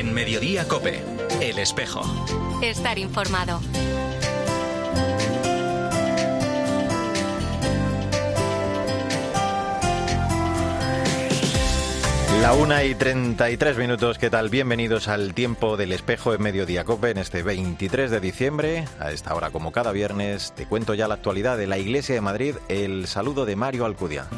En 0.00 0.14
Mediodía 0.14 0.66
Cope, 0.66 1.02
El 1.42 1.58
Espejo. 1.58 2.00
Estar 2.62 2.98
informado. 2.98 3.60
La 12.40 12.54
una 12.54 12.82
y 12.84 12.94
33 12.94 13.76
minutos, 13.76 14.16
¿qué 14.16 14.30
tal? 14.30 14.48
Bienvenidos 14.48 15.06
al 15.06 15.34
tiempo 15.34 15.76
del 15.76 15.92
espejo 15.92 16.32
en 16.32 16.40
Mediodía 16.40 16.84
Cope 16.84 17.10
en 17.10 17.18
este 17.18 17.42
23 17.42 18.10
de 18.10 18.20
diciembre. 18.20 18.88
A 19.00 19.12
esta 19.12 19.34
hora, 19.34 19.50
como 19.50 19.70
cada 19.70 19.92
viernes, 19.92 20.54
te 20.56 20.64
cuento 20.64 20.94
ya 20.94 21.08
la 21.08 21.16
actualidad 21.16 21.58
de 21.58 21.66
la 21.66 21.76
Iglesia 21.76 22.14
de 22.14 22.22
Madrid. 22.22 22.54
El 22.70 23.06
saludo 23.06 23.44
de 23.44 23.54
Mario 23.54 23.84
Alcudia. 23.84 24.28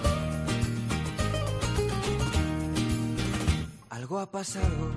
Algo 3.91 4.19
ha 4.19 4.29
pasado, 4.29 4.91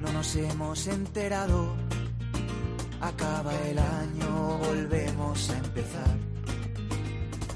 no 0.00 0.12
nos 0.12 0.34
hemos 0.36 0.86
enterado. 0.86 1.74
Acaba 3.00 3.52
el 3.68 3.78
año, 3.78 4.58
volvemos 4.58 5.50
a 5.50 5.58
empezar. 5.58 6.16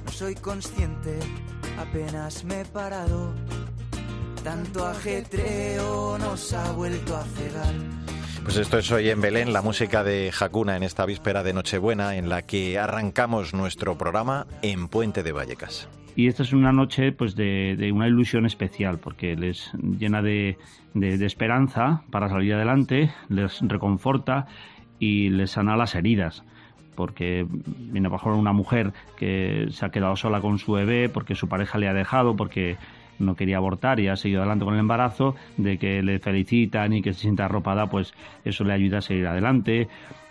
No 0.04 0.12
soy 0.12 0.34
consciente, 0.34 1.18
apenas 1.78 2.44
me 2.44 2.60
he 2.60 2.64
parado. 2.64 3.34
Tanto 4.42 4.86
ajetreo 4.86 6.18
nos 6.18 6.52
ha 6.52 6.72
vuelto 6.72 7.16
a 7.16 7.24
cegar. 7.24 7.74
Pues 8.42 8.58
esto 8.58 8.76
es 8.76 8.90
hoy 8.90 9.08
en 9.08 9.22
Belén, 9.22 9.54
la 9.54 9.62
música 9.62 10.04
de 10.04 10.30
Jacuna 10.30 10.76
en 10.76 10.82
esta 10.82 11.06
víspera 11.06 11.42
de 11.42 11.54
Nochebuena 11.54 12.16
en 12.16 12.28
la 12.28 12.42
que 12.42 12.78
arrancamos 12.78 13.54
nuestro 13.54 13.96
programa 13.96 14.46
en 14.60 14.88
Puente 14.88 15.22
de 15.22 15.32
Vallecas. 15.32 15.88
Y 16.16 16.28
esta 16.28 16.42
es 16.44 16.52
una 16.52 16.72
noche 16.72 17.12
pues 17.12 17.34
de, 17.34 17.76
de 17.76 17.90
una 17.90 18.06
ilusión 18.06 18.46
especial 18.46 18.98
porque 18.98 19.34
les 19.36 19.72
llena 19.98 20.22
de, 20.22 20.56
de, 20.94 21.26
esperanza 21.26 22.02
para 22.10 22.28
salir 22.28 22.54
adelante, 22.54 23.10
les 23.28 23.60
reconforta 23.62 24.46
y 24.98 25.30
les 25.30 25.52
sana 25.52 25.76
las 25.76 25.94
heridas 25.94 26.44
porque 26.94 27.44
viene 27.48 28.08
bajo 28.08 28.32
una 28.32 28.52
mujer 28.52 28.92
que 29.16 29.66
se 29.70 29.84
ha 29.84 29.90
quedado 29.90 30.14
sola 30.14 30.40
con 30.40 30.58
su 30.58 30.72
bebé, 30.72 31.08
porque 31.08 31.34
su 31.34 31.48
pareja 31.48 31.76
le 31.76 31.88
ha 31.88 31.92
dejado, 31.92 32.36
porque 32.36 32.76
no 33.18 33.34
quería 33.34 33.58
abortar 33.58 34.00
y 34.00 34.08
ha 34.08 34.16
seguido 34.16 34.40
adelante 34.40 34.64
con 34.64 34.74
el 34.74 34.80
embarazo, 34.80 35.34
de 35.56 35.78
que 35.78 36.02
le 36.02 36.18
felicitan 36.18 36.92
y 36.92 37.02
que 37.02 37.12
se 37.12 37.20
sienta 37.20 37.46
arropada, 37.46 37.88
pues 37.88 38.14
eso 38.44 38.64
le 38.64 38.74
ayuda 38.74 38.98
a 38.98 39.02
seguir 39.02 39.26
adelante. 39.26 39.88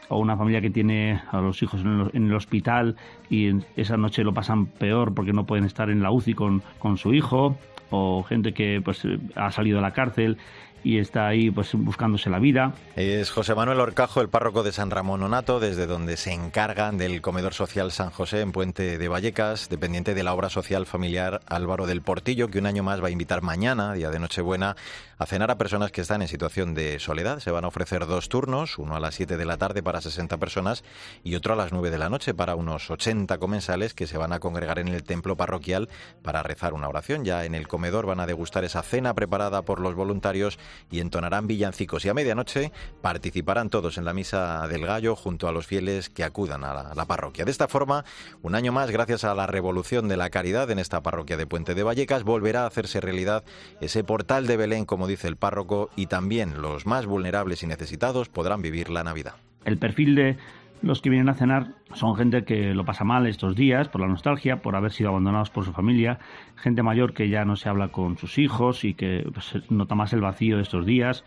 O 0.09 0.17
una 0.17 0.37
familia 0.37 0.61
que 0.61 0.69
tiene 0.69 1.21
a 1.31 1.39
los 1.39 1.61
hijos 1.63 1.81
en 1.81 2.25
el, 2.25 2.33
hospital 2.33 2.95
y 3.29 3.51
esa 3.75 3.97
noche 3.97 4.23
lo 4.23 4.33
pasan 4.33 4.65
peor 4.65 5.13
porque 5.13 5.33
no 5.33 5.45
pueden 5.45 5.65
estar 5.65 5.89
en 5.89 6.03
la 6.03 6.11
UCI 6.11 6.33
con, 6.33 6.61
con 6.79 6.97
su 6.97 7.13
hijo. 7.13 7.57
O 7.89 8.23
gente 8.23 8.53
que 8.53 8.81
pues 8.83 9.03
ha 9.35 9.51
salido 9.51 9.77
de 9.77 9.81
la 9.83 9.93
cárcel 9.93 10.37
y 10.83 10.99
está 10.99 11.27
ahí 11.27 11.49
pues 11.51 11.73
buscándose 11.73 12.29
la 12.29 12.39
vida. 12.39 12.73
Es 12.95 13.31
José 13.31 13.55
Manuel 13.55 13.79
Orcajo, 13.79 14.21
el 14.21 14.29
párroco 14.29 14.63
de 14.63 14.71
San 14.71 14.91
Ramón 14.91 15.23
Onato, 15.23 15.59
desde 15.59 15.87
donde 15.87 16.17
se 16.17 16.33
encargan 16.33 16.97
del 16.97 17.21
comedor 17.21 17.53
social 17.53 17.91
San 17.91 18.09
José 18.09 18.41
en 18.41 18.51
Puente 18.51 18.97
de 18.97 19.07
Vallecas, 19.07 19.69
dependiente 19.69 20.13
de 20.13 20.23
la 20.23 20.33
obra 20.33 20.49
social 20.49 20.85
familiar 20.85 21.41
Álvaro 21.47 21.87
del 21.87 22.01
Portillo, 22.01 22.49
que 22.49 22.59
un 22.59 22.65
año 22.65 22.83
más 22.83 23.01
va 23.01 23.07
a 23.07 23.11
invitar 23.11 23.41
mañana, 23.41 23.93
día 23.93 24.09
de 24.09 24.19
Nochebuena, 24.19 24.75
a 25.17 25.25
cenar 25.25 25.51
a 25.51 25.57
personas 25.57 25.91
que 25.91 26.01
están 26.01 26.21
en 26.21 26.27
situación 26.27 26.73
de 26.73 26.99
soledad. 26.99 27.39
Se 27.39 27.51
van 27.51 27.63
a 27.63 27.69
ofrecer 27.69 28.05
dos 28.05 28.29
turnos, 28.29 28.77
uno 28.77 28.95
a 28.95 28.99
las 28.99 29.15
7 29.15 29.37
de 29.37 29.45
la 29.45 29.57
tarde 29.57 29.81
para 29.81 30.01
60 30.01 30.37
personas 30.37 30.83
y 31.23 31.35
otro 31.35 31.53
a 31.53 31.55
las 31.55 31.71
9 31.71 31.91
de 31.91 31.97
la 31.97 32.09
noche 32.09 32.33
para 32.33 32.55
unos 32.55 32.91
80 32.91 33.37
comensales 33.37 33.93
que 33.93 34.07
se 34.07 34.17
van 34.17 34.33
a 34.33 34.39
congregar 34.39 34.79
en 34.79 34.89
el 34.89 35.03
templo 35.03 35.37
parroquial 35.37 35.89
para 36.21 36.43
rezar 36.43 36.73
una 36.73 36.89
oración. 36.89 37.23
Ya 37.23 37.45
en 37.45 37.55
el 37.55 37.67
comedor 37.67 38.05
van 38.05 38.19
a 38.19 38.25
degustar 38.25 38.63
esa 38.63 38.83
cena 38.83 39.13
preparada 39.13 39.61
por 39.61 39.79
los 39.79 39.95
voluntarios 39.95 40.59
y 40.91 40.99
entonarán 40.99 41.47
villancicos. 41.47 42.05
Y 42.05 42.09
a 42.09 42.13
medianoche 42.13 42.71
participarán 43.01 43.69
todos 43.69 43.97
en 43.97 44.05
la 44.05 44.13
misa 44.13 44.67
del 44.67 44.85
gallo 44.85 45.15
junto 45.15 45.47
a 45.47 45.51
los 45.51 45.67
fieles 45.67 46.09
que 46.09 46.23
acudan 46.23 46.63
a 46.63 46.93
la, 46.93 47.05
parroquia. 47.05 47.45
De 47.45 47.51
esta 47.51 47.67
forma, 47.67 48.05
un 48.41 48.55
año 48.55 48.71
más, 48.71 48.89
gracias 48.89 49.23
a 49.23 49.35
la 49.35 49.47
revolución 49.47 50.07
de 50.07 50.17
la 50.17 50.29
caridad 50.29 50.71
en 50.71 50.79
esta 50.79 51.01
parroquia 51.01 51.37
de 51.37 51.47
Puente 51.47 51.75
de 51.75 51.83
Vallecas, 51.83 52.23
volverá 52.23 52.63
a 52.63 52.67
hacerse 52.67 53.01
realidad 53.01 53.43
ese 53.81 54.03
portal 54.03 54.47
de 54.47 54.57
Belén, 54.57 54.85
como 54.85 55.07
dice 55.07 55.27
el 55.27 55.35
párroco, 55.35 55.89
y 55.95 56.07
también 56.07 56.61
los 56.61 56.85
más 56.85 57.05
vulnerables 57.05 57.63
y 57.63 57.67
necesitados 57.67 58.29
podrán 58.29 58.61
vivir 58.61 58.89
la 58.89 59.03
Navidad. 59.03 59.35
El 59.65 59.77
perfil 59.77 60.15
de 60.15 60.37
los 60.83 61.01
que 61.01 61.09
vienen 61.09 61.29
a 61.29 61.33
cenar 61.33 61.75
son 61.93 62.15
gente 62.15 62.43
que 62.43 62.75
lo 62.75 62.83
pasa 62.83 63.05
mal 63.05 63.25
estos 63.25 63.55
días 63.55 63.87
por 63.87 64.01
la 64.01 64.07
nostalgia, 64.07 64.61
por 64.61 64.75
haber 64.75 64.91
sido 64.91 65.09
abandonados 65.09 65.49
por 65.49 65.63
su 65.63 65.71
familia, 65.71 66.19
gente 66.55 66.83
mayor 66.83 67.13
que 67.13 67.29
ya 67.29 67.45
no 67.45 67.55
se 67.55 67.69
habla 67.69 67.87
con 67.87 68.17
sus 68.17 68.37
hijos 68.37 68.83
y 68.83 68.93
que 68.93 69.25
pues, 69.33 69.63
nota 69.69 69.95
más 69.95 70.11
el 70.11 70.19
vacío 70.19 70.57
de 70.57 70.63
estos 70.63 70.85
días, 70.85 71.23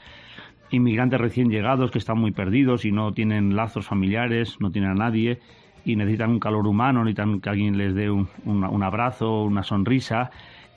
inmigrantes 0.71 1.21
recién 1.21 1.49
llegados 1.49 1.91
que 1.91 1.99
están 1.99 2.19
muy 2.19 2.33
perdidos 2.33 2.85
y 2.85 2.93
no 2.93 3.13
tienen 3.13 3.57
lazos 3.57 3.87
familiares, 3.87 4.61
no 4.61 4.71
tienen 4.71 4.91
a 4.91 4.95
nadie 4.95 5.41
y 5.87 5.97
necesitan 5.97 6.31
un 6.31 6.41
calor 6.41 6.67
humano, 6.67 7.03
necesitan 7.03 7.41
que 7.41 7.49
alguien 7.49 7.79
les 7.79 7.95
dé 7.95 8.11
un, 8.11 8.29
un, 8.45 8.83
abrazo, 8.83 9.45
una 9.45 9.63
sonrisa. 9.63 10.31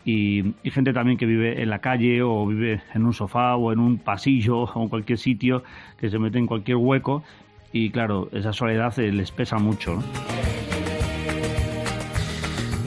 Y, 0.06 0.54
gente 0.64 0.94
también 0.94 1.18
que 1.18 1.26
vive 1.26 1.62
en 1.62 1.70
la 1.70 1.80
calle 1.80 2.22
o 2.22 2.46
vive 2.46 2.82
en 2.94 3.06
un 3.06 3.14
sofá 3.14 3.56
o 3.56 3.74
en 3.74 3.80
un 3.80 3.98
pasillo 3.98 4.60
o 4.60 4.84
en 4.84 4.88
cualquier 4.88 5.18
sitio 5.18 5.64
que 5.98 6.10
se 6.10 6.18
mete 6.18 6.38
en 6.38 6.48
cualquier 6.48 6.78
hueco 6.78 7.24
y 7.72 7.92
claro, 7.92 8.30
esa 8.32 8.54
soledad 8.54 8.96
les 8.98 9.32
pesa 9.32 9.58
mucho. 9.58 10.02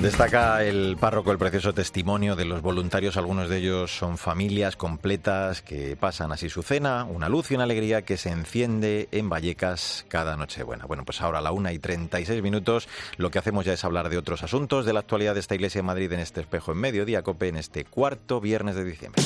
Destaca 0.03 0.65
el 0.65 0.97
párroco 0.99 1.31
el 1.31 1.39
precioso 1.39 1.73
testimonio 1.73 2.35
de 2.35 2.45
los 2.45 2.61
voluntarios, 2.61 3.17
algunos 3.17 3.49
de 3.49 3.59
ellos 3.59 3.97
son 3.97 4.19
familias 4.19 4.75
completas 4.75 5.63
que 5.63 5.95
pasan 5.95 6.33
así 6.33 6.49
su 6.49 6.65
cena, 6.65 7.05
una 7.05 7.29
luz 7.29 7.53
y 7.53 7.55
una 7.55 7.63
alegría 7.63 8.03
que 8.03 8.17
se 8.17 8.31
enciende 8.31 9.09
en 9.13 9.29
Vallecas 9.29 10.05
cada 10.09 10.37
noche. 10.37 10.65
Bueno, 10.65 10.89
bueno, 10.89 11.05
pues 11.05 11.21
ahora 11.21 11.39
a 11.39 11.41
la 11.41 11.53
una 11.53 11.73
y 11.73 11.79
36 11.79 12.43
minutos 12.43 12.89
lo 13.17 13.31
que 13.31 13.39
hacemos 13.39 13.65
ya 13.65 13.75
es 13.75 13.85
hablar 13.85 14.09
de 14.09 14.19
otros 14.19 14.43
asuntos 14.43 14.87
de 14.87 14.93
la 14.93 14.99
actualidad 14.99 15.35
de 15.35 15.41
esta 15.41 15.55
iglesia 15.55 15.79
de 15.79 15.87
Madrid 15.87 16.13
en 16.13 16.19
este 16.19 16.41
espejo 16.41 16.73
en 16.73 16.79
mediodía, 16.79 17.23
COPE, 17.23 17.47
en 17.47 17.57
este 17.59 17.85
cuarto 17.85 18.41
viernes 18.41 18.75
de 18.75 18.85
diciembre. 18.85 19.23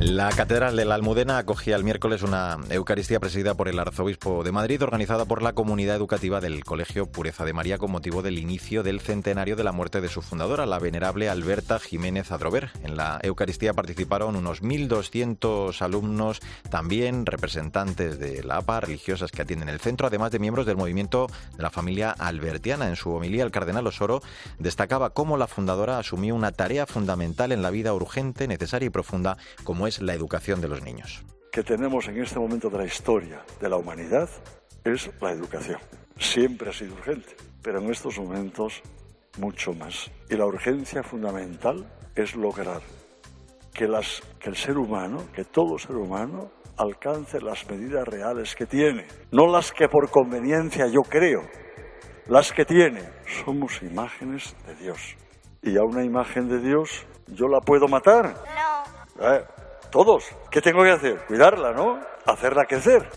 La 0.00 0.28
Catedral 0.30 0.76
de 0.76 0.84
la 0.84 0.94
Almudena 0.94 1.38
acogía 1.38 1.74
el 1.74 1.82
miércoles 1.82 2.22
una 2.22 2.56
Eucaristía 2.70 3.18
presidida 3.18 3.54
por 3.54 3.66
el 3.66 3.80
Arzobispo 3.80 4.44
de 4.44 4.52
Madrid, 4.52 4.80
organizada 4.80 5.24
por 5.24 5.42
la 5.42 5.54
comunidad 5.54 5.96
educativa 5.96 6.40
del 6.40 6.62
Colegio 6.62 7.06
Pureza 7.06 7.44
de 7.44 7.52
María 7.52 7.78
con 7.78 7.90
motivo 7.90 8.22
del 8.22 8.38
inicio 8.38 8.84
del 8.84 9.00
centenario 9.00 9.56
de 9.56 9.64
la 9.64 9.72
muerte 9.72 10.00
de 10.00 10.08
su 10.08 10.22
fundadora, 10.22 10.66
la 10.66 10.78
venerable 10.78 11.28
Alberta 11.28 11.80
Jiménez 11.80 12.30
Adrover. 12.30 12.70
En 12.84 12.96
la 12.96 13.18
Eucaristía 13.24 13.74
participaron 13.74 14.36
unos 14.36 14.62
1.200 14.62 15.82
alumnos, 15.82 16.38
también 16.70 17.26
representantes 17.26 18.20
de 18.20 18.44
la 18.44 18.58
APA, 18.58 18.78
religiosas 18.78 19.32
que 19.32 19.42
atienden 19.42 19.68
el 19.68 19.80
centro, 19.80 20.06
además 20.06 20.30
de 20.30 20.38
miembros 20.38 20.64
del 20.64 20.76
movimiento 20.76 21.26
de 21.56 21.62
la 21.64 21.70
familia 21.70 22.12
albertiana. 22.12 22.86
En 22.86 22.94
su 22.94 23.10
homilía, 23.10 23.42
el 23.42 23.50
cardenal 23.50 23.88
Osoro 23.88 24.22
destacaba 24.60 25.10
cómo 25.10 25.36
la 25.36 25.48
fundadora 25.48 25.98
asumió 25.98 26.36
una 26.36 26.52
tarea 26.52 26.86
fundamental 26.86 27.50
en 27.50 27.62
la 27.62 27.70
vida 27.70 27.92
urgente, 27.94 28.46
necesaria 28.46 28.86
y 28.86 28.90
profunda 28.90 29.38
como 29.64 29.87
es 29.88 30.00
la 30.00 30.14
educación 30.14 30.60
de 30.60 30.68
los 30.68 30.82
niños. 30.82 31.24
Que 31.50 31.62
tenemos 31.62 32.06
en 32.08 32.22
este 32.22 32.38
momento 32.38 32.68
de 32.68 32.78
la 32.78 32.84
historia 32.84 33.42
de 33.60 33.68
la 33.68 33.76
humanidad 33.76 34.28
es 34.84 35.10
la 35.20 35.32
educación. 35.32 35.78
Siempre 36.18 36.70
ha 36.70 36.72
sido 36.72 36.94
urgente, 36.94 37.34
pero 37.62 37.80
en 37.80 37.90
estos 37.90 38.18
momentos 38.18 38.82
mucho 39.38 39.72
más. 39.72 40.10
Y 40.28 40.36
la 40.36 40.46
urgencia 40.46 41.02
fundamental 41.02 41.86
es 42.14 42.36
lograr 42.36 42.82
que, 43.72 43.88
las, 43.88 44.22
que 44.38 44.50
el 44.50 44.56
ser 44.56 44.76
humano, 44.76 45.24
que 45.32 45.44
todo 45.44 45.78
ser 45.78 45.96
humano, 45.96 46.50
alcance 46.76 47.40
las 47.40 47.68
medidas 47.68 48.06
reales 48.06 48.54
que 48.54 48.66
tiene, 48.66 49.06
no 49.32 49.46
las 49.46 49.72
que 49.72 49.88
por 49.88 50.10
conveniencia 50.10 50.86
yo 50.86 51.02
creo, 51.02 51.42
las 52.26 52.52
que 52.52 52.64
tiene. 52.64 53.02
Somos 53.44 53.82
imágenes 53.82 54.54
de 54.66 54.74
Dios. 54.76 55.16
Y 55.62 55.76
a 55.76 55.82
una 55.82 56.04
imagen 56.04 56.48
de 56.48 56.60
Dios, 56.60 57.06
¿yo 57.26 57.46
la 57.48 57.60
puedo 57.60 57.88
matar? 57.88 58.34
No. 58.34 59.28
Eh, 59.32 59.44
todos. 59.90 60.24
¿Qué 60.50 60.60
tengo 60.60 60.82
que 60.82 60.90
hacer? 60.90 61.18
Cuidarla, 61.26 61.72
¿no? 61.72 62.00
Hacerla 62.26 62.66
crecer. 62.66 63.08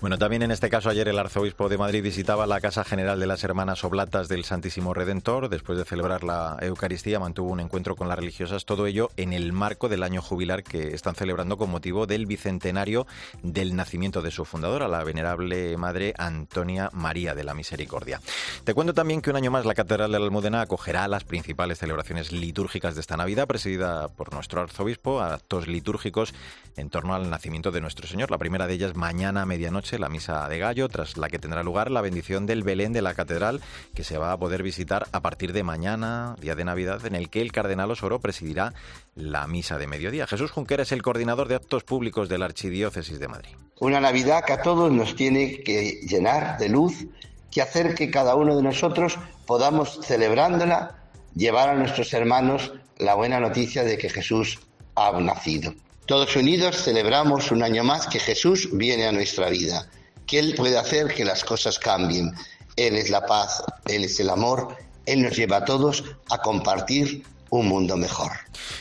Bueno, 0.00 0.16
también 0.16 0.42
en 0.42 0.52
este 0.52 0.70
caso 0.70 0.90
ayer 0.90 1.08
el 1.08 1.18
arzobispo 1.18 1.68
de 1.68 1.76
Madrid 1.76 2.04
visitaba 2.04 2.46
la 2.46 2.60
Casa 2.60 2.84
General 2.84 3.18
de 3.18 3.26
las 3.26 3.42
Hermanas 3.42 3.82
Oblatas 3.82 4.28
del 4.28 4.44
Santísimo 4.44 4.94
Redentor. 4.94 5.48
Después 5.48 5.76
de 5.76 5.84
celebrar 5.84 6.22
la 6.22 6.56
Eucaristía 6.60 7.18
mantuvo 7.18 7.50
un 7.50 7.58
encuentro 7.58 7.96
con 7.96 8.06
las 8.06 8.16
religiosas, 8.16 8.64
todo 8.64 8.86
ello 8.86 9.10
en 9.16 9.32
el 9.32 9.52
marco 9.52 9.88
del 9.88 10.04
año 10.04 10.22
jubilar 10.22 10.62
que 10.62 10.94
están 10.94 11.16
celebrando 11.16 11.56
con 11.56 11.70
motivo 11.70 12.06
del 12.06 12.26
bicentenario 12.26 13.08
del 13.42 13.74
nacimiento 13.74 14.22
de 14.22 14.30
su 14.30 14.44
fundadora, 14.44 14.86
la 14.86 15.02
venerable 15.02 15.76
madre 15.76 16.14
Antonia 16.16 16.90
María 16.92 17.34
de 17.34 17.42
la 17.42 17.54
Misericordia. 17.54 18.20
Te 18.62 18.74
cuento 18.74 18.94
también 18.94 19.20
que 19.20 19.30
un 19.30 19.36
año 19.36 19.50
más 19.50 19.66
la 19.66 19.74
Catedral 19.74 20.12
de 20.12 20.20
la 20.20 20.26
Almudena 20.26 20.60
acogerá 20.60 21.08
las 21.08 21.24
principales 21.24 21.78
celebraciones 21.78 22.30
litúrgicas 22.30 22.94
de 22.94 23.00
esta 23.00 23.16
Navidad, 23.16 23.48
presidida 23.48 24.06
por 24.06 24.32
nuestro 24.32 24.60
arzobispo, 24.60 25.20
actos 25.20 25.66
litúrgicos 25.66 26.34
en 26.76 26.88
torno 26.88 27.16
al 27.16 27.28
nacimiento 27.30 27.72
de 27.72 27.80
nuestro 27.80 28.06
Señor. 28.06 28.30
La 28.30 28.38
primera 28.38 28.68
de 28.68 28.74
ellas 28.74 28.94
mañana 28.94 29.42
a 29.42 29.46
medianoche 29.46 29.87
la 29.96 30.08
misa 30.08 30.48
de 30.48 30.58
gallo, 30.58 30.88
tras 30.88 31.16
la 31.16 31.28
que 31.28 31.38
tendrá 31.38 31.62
lugar 31.62 31.90
la 31.90 32.00
bendición 32.00 32.46
del 32.46 32.64
Belén 32.64 32.92
de 32.92 33.00
la 33.00 33.14
Catedral, 33.14 33.60
que 33.94 34.02
se 34.02 34.18
va 34.18 34.32
a 34.32 34.36
poder 34.36 34.62
visitar 34.62 35.06
a 35.12 35.20
partir 35.20 35.52
de 35.52 35.62
mañana, 35.62 36.34
día 36.40 36.56
de 36.56 36.64
Navidad, 36.64 37.06
en 37.06 37.14
el 37.14 37.30
que 37.30 37.40
el 37.40 37.52
cardenal 37.52 37.92
Osoro 37.92 38.18
presidirá 38.18 38.74
la 39.14 39.46
misa 39.46 39.78
de 39.78 39.86
mediodía. 39.86 40.26
Jesús 40.26 40.50
Junquera 40.50 40.82
es 40.82 40.92
el 40.92 41.02
coordinador 41.02 41.46
de 41.46 41.54
actos 41.54 41.84
públicos 41.84 42.28
de 42.28 42.38
la 42.38 42.46
Archidiócesis 42.46 43.20
de 43.20 43.28
Madrid. 43.28 43.50
Una 43.78 44.00
Navidad 44.00 44.42
que 44.44 44.54
a 44.54 44.62
todos 44.62 44.92
nos 44.92 45.14
tiene 45.14 45.62
que 45.62 46.00
llenar 46.02 46.58
de 46.58 46.68
luz, 46.68 47.06
que 47.50 47.62
hacer 47.62 47.94
que 47.94 48.10
cada 48.10 48.34
uno 48.34 48.56
de 48.56 48.62
nosotros 48.62 49.18
podamos, 49.46 50.00
celebrándola, 50.02 50.96
llevar 51.34 51.68
a 51.68 51.74
nuestros 51.74 52.12
hermanos 52.12 52.72
la 52.98 53.14
buena 53.14 53.38
noticia 53.38 53.84
de 53.84 53.96
que 53.96 54.10
Jesús 54.10 54.58
ha 54.96 55.12
nacido. 55.20 55.72
Todos 56.08 56.36
unidos 56.36 56.84
celebramos 56.84 57.50
un 57.50 57.62
año 57.62 57.84
más 57.84 58.06
que 58.06 58.18
Jesús 58.18 58.70
viene 58.72 59.06
a 59.06 59.12
nuestra 59.12 59.50
vida, 59.50 59.90
que 60.26 60.38
Él 60.38 60.54
puede 60.56 60.78
hacer 60.78 61.12
que 61.12 61.22
las 61.22 61.44
cosas 61.44 61.78
cambien. 61.78 62.32
Él 62.76 62.96
es 62.96 63.10
la 63.10 63.26
paz, 63.26 63.62
Él 63.86 64.04
es 64.04 64.18
el 64.18 64.30
amor, 64.30 64.74
Él 65.04 65.20
nos 65.20 65.36
lleva 65.36 65.58
a 65.58 65.64
todos 65.66 66.02
a 66.30 66.38
compartir 66.38 67.24
un 67.50 67.68
mundo 67.68 67.96
mejor. 67.96 68.32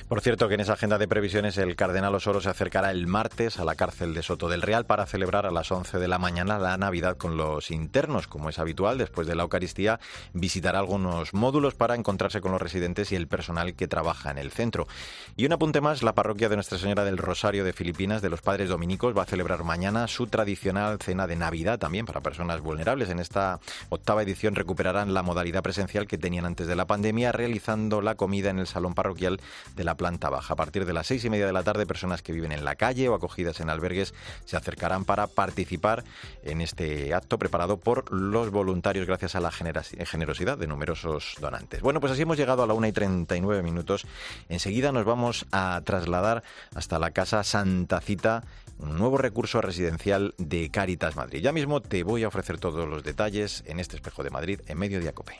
Por 0.08 0.22
cierto, 0.22 0.48
que 0.48 0.56
en 0.56 0.62
esa 0.62 0.74
agenda 0.74 0.98
de 0.98 1.08
previsiones 1.08 1.58
el 1.58 1.75
cardenal 1.75 2.16
Osoro 2.16 2.42
se 2.42 2.50
acercará 2.50 2.92
el 2.92 3.08
martes 3.08 3.60
a 3.60 3.66
la 3.66 3.75
cárcel 3.75 4.14
de 4.14 4.24
Soto 4.24 4.50
del 4.50 4.62
Real 4.62 4.86
para 4.86 5.06
celebrar 5.06 5.46
a 5.46 5.52
las 5.52 5.72
11 5.72 6.00
de 6.00 6.08
la 6.08 6.18
mañana 6.18 6.60
la 6.60 6.78
Navidad 6.78 7.18
con 7.18 7.38
los 7.38 7.72
internos. 7.72 8.28
Como 8.28 8.50
es 8.50 8.60
habitual, 8.60 8.98
después 8.98 9.28
de 9.28 9.36
la 9.36 9.44
Eucaristía 9.44 10.00
visitará 10.34 10.80
algunos 10.80 11.34
módulos 11.34 11.75
para 11.75 11.96
encontrarse 11.96 12.42
con 12.42 12.52
los 12.52 12.62
residentes 12.62 13.12
y 13.12 13.16
el 13.16 13.28
personal 13.28 13.75
que 13.75 13.88
trabaja 13.88 14.31
en 14.31 14.38
el 14.38 14.52
centro. 14.52 14.88
Y 15.36 15.46
un 15.46 15.54
apunte 15.54 15.81
más, 15.81 16.04
la 16.04 16.16
parroquia 16.16 16.50
de 16.50 16.56
Nuestra 16.56 16.78
Señora 16.78 17.06
del 17.06 17.18
Rosario 17.18 17.64
de 17.64 17.74
Filipinas 17.74 18.22
de 18.22 18.30
los 18.30 18.42
Padres 18.42 18.69
Dominicos 18.69 19.16
va 19.18 19.24
a 19.24 19.25
celebrar 19.25 19.64
mañana 19.64 20.08
su 20.08 20.28
tradicional 20.28 21.00
cena 21.02 21.28
de 21.28 21.36
Navidad 21.36 21.80
también 21.80 22.06
para 22.06 22.22
personas 22.22 22.62
vulnerables. 22.62 23.10
En 23.10 23.19
esta 23.19 23.60
octava 23.90 24.24
edición 24.24 24.56
recuperarán 24.56 25.14
la 25.14 25.24
modalidad 25.24 25.64
presencial 25.64 26.08
que 26.08 26.18
tenían 26.18 26.46
antes 26.46 26.68
de 26.68 26.75
la 26.75 26.88
pandemia, 26.88 27.31
realizando 27.31 28.02
la 28.02 28.16
comida 28.16 28.50
en 28.50 28.56
el 28.59 28.68
salón 28.68 28.94
parroquial 28.94 29.39
de 29.75 29.83
la 29.83 29.95
planta 29.95 30.30
baja. 30.30 30.54
A 30.54 30.57
partir 30.57 30.86
de 30.86 30.94
las 30.94 31.07
seis 31.07 31.24
y 31.25 31.30
media 31.30 31.45
de 31.45 31.54
la 31.54 31.63
tarde, 31.63 31.86
personas 31.86 32.21
que 32.21 32.33
viven 32.33 32.51
en 32.51 32.65
la 32.65 32.75
calle 32.75 33.09
o 33.09 33.13
acogidas 33.13 33.59
en 33.59 33.69
albergues 33.69 34.13
se 34.45 34.57
acercarán 34.57 35.06
para 35.06 35.27
participar 35.27 36.04
en 36.44 36.62
este 36.62 37.13
acto 37.13 37.38
preparado 37.38 37.77
por 37.77 38.12
los 38.12 38.51
voluntarios 38.51 39.07
gracias 39.07 39.36
a 39.36 39.39
la 39.39 39.51
generosidad 39.51 40.57
de 40.57 40.68
numerosos 40.68 41.36
donantes. 41.39 41.81
Bueno, 41.81 42.00
pues 42.00 42.13
así 42.13 42.24
hemos 42.24 42.38
llegado 42.38 42.63
a 42.63 42.68
la 42.68 42.74
una 42.74 42.88
y 42.88 42.92
39 42.92 43.63
minutos. 43.63 44.06
Enseguida 44.50 44.92
nos 44.92 45.06
vamos 45.06 45.45
a 45.51 45.81
trasladar 45.83 46.44
hasta 46.75 47.00
la 47.00 47.12
casa 47.12 47.44
Santa 47.44 48.01
Cita 48.01 48.44
un 48.80 48.98
nuevo 48.98 49.18
recurso 49.18 49.62
residencial 49.62 50.33
de 50.38 50.69
Caritas 50.69 51.15
Madrid. 51.15 51.42
Ya 51.42 51.51
mismo 51.51 51.81
te 51.81 52.04
voy 52.04 52.24
a 52.24 52.27
ofrecer 52.27 52.57
todos 52.59 52.88
los 52.88 53.04
detalles 53.04 53.63
en 53.65 53.80
este 53.80 53.95
espejo 53.95 54.24
de 54.24 54.30
Madrid 54.30 54.62
en 54.68 54.77
medio 54.77 55.00
de 55.00 55.09
Acope. 55.09 55.39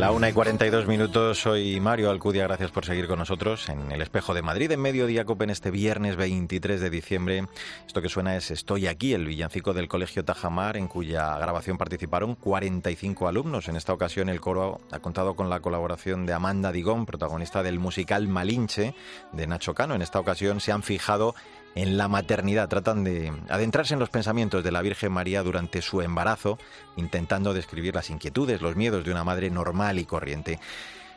La 0.00 0.12
una 0.12 0.30
y 0.30 0.32
42 0.32 0.86
minutos, 0.86 1.42
soy 1.42 1.78
Mario 1.78 2.08
Alcudia, 2.08 2.44
gracias 2.44 2.70
por 2.70 2.86
seguir 2.86 3.06
con 3.06 3.18
nosotros 3.18 3.68
en 3.68 3.92
el 3.92 4.00
Espejo 4.00 4.32
de 4.32 4.40
Madrid, 4.40 4.72
en 4.72 4.80
Mediodía 4.80 5.26
Cope, 5.26 5.44
en 5.44 5.50
este 5.50 5.70
viernes 5.70 6.16
23 6.16 6.80
de 6.80 6.88
diciembre. 6.88 7.44
Esto 7.86 8.00
que 8.00 8.08
suena 8.08 8.34
es 8.34 8.50
Estoy 8.50 8.86
aquí, 8.86 9.12
el 9.12 9.26
villancico 9.26 9.74
del 9.74 9.88
Colegio 9.88 10.24
Tajamar, 10.24 10.78
en 10.78 10.88
cuya 10.88 11.36
grabación 11.36 11.76
participaron 11.76 12.34
45 12.34 13.28
alumnos. 13.28 13.68
En 13.68 13.76
esta 13.76 13.92
ocasión 13.92 14.30
el 14.30 14.40
coro 14.40 14.80
ha 14.90 15.00
contado 15.00 15.34
con 15.34 15.50
la 15.50 15.60
colaboración 15.60 16.24
de 16.24 16.32
Amanda 16.32 16.72
Digón, 16.72 17.04
protagonista 17.04 17.62
del 17.62 17.78
musical 17.78 18.26
Malinche 18.26 18.94
de 19.32 19.46
Nacho 19.46 19.74
Cano. 19.74 19.94
En 19.94 20.00
esta 20.00 20.18
ocasión 20.18 20.60
se 20.60 20.72
han 20.72 20.82
fijado 20.82 21.34
en 21.74 21.96
la 21.96 22.08
maternidad. 22.08 22.68
Tratan 22.68 23.04
de 23.04 23.32
adentrarse 23.48 23.94
en 23.94 24.00
los 24.00 24.10
pensamientos 24.10 24.64
de 24.64 24.72
la 24.72 24.82
Virgen 24.82 25.12
María 25.12 25.42
durante 25.42 25.82
su 25.82 26.00
embarazo, 26.02 26.58
intentando 26.96 27.54
describir 27.54 27.94
las 27.94 28.10
inquietudes, 28.10 28.60
los 28.60 28.76
miedos 28.76 29.04
de 29.04 29.10
una 29.10 29.24
madre 29.24 29.50
normal 29.50 29.98
y 29.98 30.04
corriente. 30.04 30.58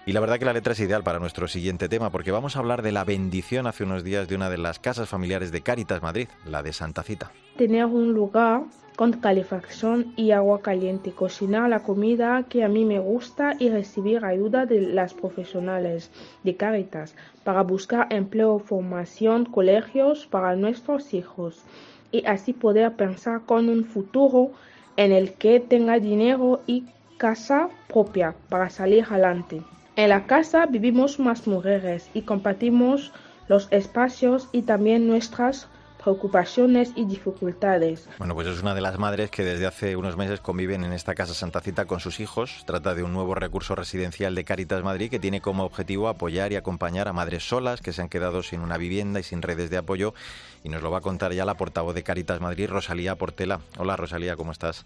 Y 0.05 0.11
la 0.11 0.19
verdad 0.19 0.37
que 0.37 0.43
la 0.43 0.51
letra 0.51 0.73
es 0.73 0.79
ideal 0.81 1.01
para 1.01 1.19
nuestro 1.19 1.47
siguiente 1.47 1.87
tema, 1.87 2.09
porque 2.09 2.31
vamos 2.31 2.55
a 2.55 2.59
hablar 2.59 2.81
de 2.81 2.91
la 2.91 3.05
bendición 3.05 3.67
hace 3.67 3.85
unos 3.85 4.03
días 4.03 4.27
de 4.27 4.35
una 4.35 4.49
de 4.49 4.57
las 4.57 4.77
casas 4.77 5.07
familiares 5.07 5.53
de 5.53 5.61
Cáritas 5.61 6.01
Madrid, 6.01 6.27
la 6.45 6.61
de 6.61 6.73
Santa 6.73 7.03
Cita. 7.03 7.31
Tener 7.55 7.85
un 7.85 8.13
lugar 8.13 8.63
con 8.97 9.13
calefacción 9.13 10.13
y 10.17 10.31
agua 10.31 10.61
caliente, 10.61 11.13
cocinar 11.13 11.69
la 11.69 11.83
comida 11.83 12.43
que 12.49 12.65
a 12.65 12.67
mí 12.67 12.83
me 12.83 12.99
gusta 12.99 13.55
y 13.57 13.69
recibir 13.69 14.25
ayuda 14.25 14.65
de 14.65 14.81
las 14.81 15.13
profesionales 15.13 16.11
de 16.43 16.57
Caritas 16.57 17.15
para 17.45 17.63
buscar 17.63 18.11
empleo, 18.11 18.59
formación, 18.59 19.45
colegios 19.45 20.27
para 20.27 20.57
nuestros 20.57 21.13
hijos 21.13 21.63
y 22.11 22.25
así 22.25 22.51
poder 22.51 22.91
pensar 22.97 23.41
con 23.45 23.69
un 23.69 23.85
futuro 23.85 24.51
en 24.97 25.13
el 25.13 25.33
que 25.33 25.61
tenga 25.61 25.97
dinero 25.99 26.61
y 26.67 26.83
casa 27.17 27.69
propia 27.87 28.35
para 28.49 28.69
salir 28.69 29.05
adelante. 29.09 29.61
En 29.95 30.09
la 30.09 30.25
casa 30.25 30.65
vivimos 30.65 31.19
más 31.19 31.45
mujeres 31.45 32.09
y 32.15 32.23
compartimos 32.23 33.11
los 33.47 33.67
espacios 33.71 34.49
y 34.51 34.63
también 34.63 35.07
nuestras 35.07 35.67
preocupaciones 36.03 36.91
y 36.95 37.05
dificultades. 37.05 38.09
Bueno, 38.17 38.33
pues 38.33 38.47
es 38.47 38.59
una 38.59 38.73
de 38.73 38.81
las 38.81 38.97
madres 38.97 39.29
que 39.29 39.43
desde 39.43 39.67
hace 39.67 39.95
unos 39.95 40.17
meses 40.17 40.41
conviven 40.41 40.83
en 40.83 40.93
esta 40.93 41.13
casa 41.13 41.35
Santa 41.35 41.61
Cita 41.61 41.85
con 41.85 41.99
sus 41.99 42.19
hijos. 42.19 42.63
Trata 42.65 42.95
de 42.95 43.03
un 43.03 43.13
nuevo 43.13 43.35
recurso 43.35 43.75
residencial 43.75 44.33
de 44.33 44.43
Caritas 44.43 44.83
Madrid 44.83 45.11
que 45.11 45.19
tiene 45.19 45.41
como 45.41 45.63
objetivo 45.63 46.09
apoyar 46.09 46.51
y 46.51 46.55
acompañar 46.55 47.07
a 47.07 47.13
madres 47.13 47.47
solas 47.47 47.81
que 47.81 47.93
se 47.93 48.01
han 48.01 48.09
quedado 48.09 48.41
sin 48.41 48.61
una 48.61 48.77
vivienda 48.77 49.19
y 49.19 49.23
sin 49.23 49.43
redes 49.43 49.69
de 49.69 49.77
apoyo. 49.77 50.15
Y 50.63 50.69
nos 50.69 50.81
lo 50.81 50.89
va 50.89 50.97
a 50.97 51.01
contar 51.01 51.33
ya 51.33 51.45
la 51.45 51.55
portavoz 51.55 51.93
de 51.93 52.03
Caritas 52.03 52.41
Madrid, 52.41 52.67
Rosalía 52.67 53.15
Portela. 53.15 53.59
Hola 53.77 53.95
Rosalía, 53.95 54.35
¿cómo 54.35 54.51
estás? 54.51 54.85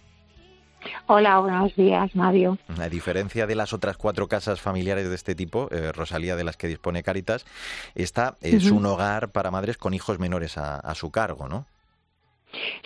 Hola, 1.07 1.39
buenos 1.39 1.75
días, 1.75 2.15
Mario. 2.15 2.57
A 2.79 2.89
diferencia 2.89 3.47
de 3.47 3.55
las 3.55 3.73
otras 3.73 3.97
cuatro 3.97 4.27
casas 4.27 4.61
familiares 4.61 5.09
de 5.09 5.15
este 5.15 5.35
tipo, 5.35 5.69
eh, 5.71 5.91
Rosalía, 5.91 6.35
de 6.35 6.43
las 6.43 6.57
que 6.57 6.67
dispone 6.67 7.03
Caritas, 7.03 7.45
esta 7.95 8.35
es 8.41 8.71
un 8.71 8.85
hogar 8.85 9.31
para 9.31 9.51
madres 9.51 9.77
con 9.77 9.93
hijos 9.93 10.19
menores 10.19 10.57
a, 10.57 10.75
a 10.77 10.95
su 10.95 11.11
cargo, 11.11 11.47
¿no? 11.47 11.65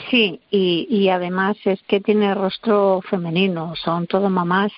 Sí, 0.10 0.42
y, 0.50 0.88
y, 0.90 1.10
además 1.10 1.56
es 1.66 1.82
que 1.84 2.02
tiene 2.02 2.34
rostro 2.34 3.02
femenino, 3.10 3.76
son 3.76 4.08
todo 4.08 4.30
mamás. 4.30 4.72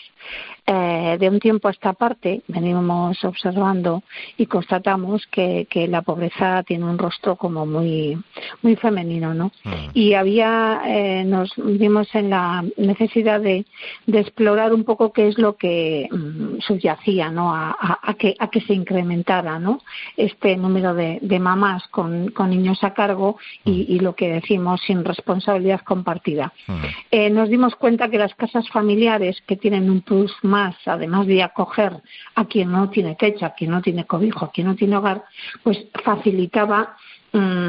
Eh, 0.65 1.17
de 1.19 1.29
un 1.29 1.41
tiempo 1.41 1.67
a 1.67 1.71
esta 1.71 1.91
parte 1.91 2.41
venimos 2.47 3.21
observando 3.25 4.01
y 4.37 4.45
constatamos 4.45 5.27
que, 5.27 5.67
que, 5.69 5.89
la 5.89 6.03
pobreza 6.03 6.63
tiene 6.63 6.85
un 6.85 6.97
rostro 6.97 7.35
como 7.35 7.65
muy 7.65 8.17
muy 8.61 8.77
femenino, 8.77 9.33
¿no? 9.33 9.51
Mm. 9.65 9.89
Y 9.93 10.13
había, 10.13 10.83
eh, 10.85 11.25
nos 11.25 11.53
vimos 11.57 12.07
en 12.15 12.29
la 12.29 12.63
necesidad 12.77 13.41
de, 13.41 13.65
de, 14.05 14.19
explorar 14.19 14.73
un 14.73 14.85
poco 14.85 15.11
qué 15.11 15.27
es 15.27 15.37
lo 15.37 15.57
que 15.57 16.07
mm, 16.09 16.59
subyacía, 16.61 17.29
¿no? 17.29 17.53
A, 17.53 17.71
a, 17.71 17.99
a, 18.01 18.13
que, 18.13 18.33
a 18.39 18.47
que 18.47 18.61
se 18.61 18.73
incrementara, 18.73 19.59
¿no? 19.59 19.81
Este 20.15 20.55
número 20.55 20.93
de, 20.93 21.19
de 21.21 21.39
mamás 21.39 21.85
con, 21.89 22.29
con, 22.29 22.51
niños 22.51 22.81
a 22.85 22.93
cargo 22.93 23.37
y, 23.65 23.85
y, 23.93 23.99
lo 23.99 24.15
que 24.15 24.31
decimos 24.31 24.79
sin 24.87 25.03
responsabilidad 25.03 25.81
compartida. 25.81 26.53
Mm. 26.67 26.73
Eh, 27.11 27.29
nos 27.29 27.49
dimos 27.49 27.75
cuenta 27.75 28.09
que 28.09 28.17
las 28.17 28.33
casas 28.35 28.69
familiares 28.69 29.43
que 29.45 29.57
tienen 29.57 29.89
un 29.89 29.99
plus 29.99 30.31
más, 30.43 30.52
además 30.85 31.27
de 31.27 31.43
acoger 31.43 32.01
a 32.35 32.45
quien 32.45 32.71
no 32.71 32.89
tiene 32.89 33.15
techo, 33.15 33.45
a 33.45 33.53
quien 33.53 33.71
no 33.71 33.81
tiene 33.81 34.05
cobijo, 34.05 34.45
a 34.45 34.51
quien 34.51 34.67
no 34.67 34.75
tiene 34.75 34.97
hogar, 34.97 35.23
pues 35.63 35.85
facilitaba 36.03 36.95
mmm, 37.31 37.62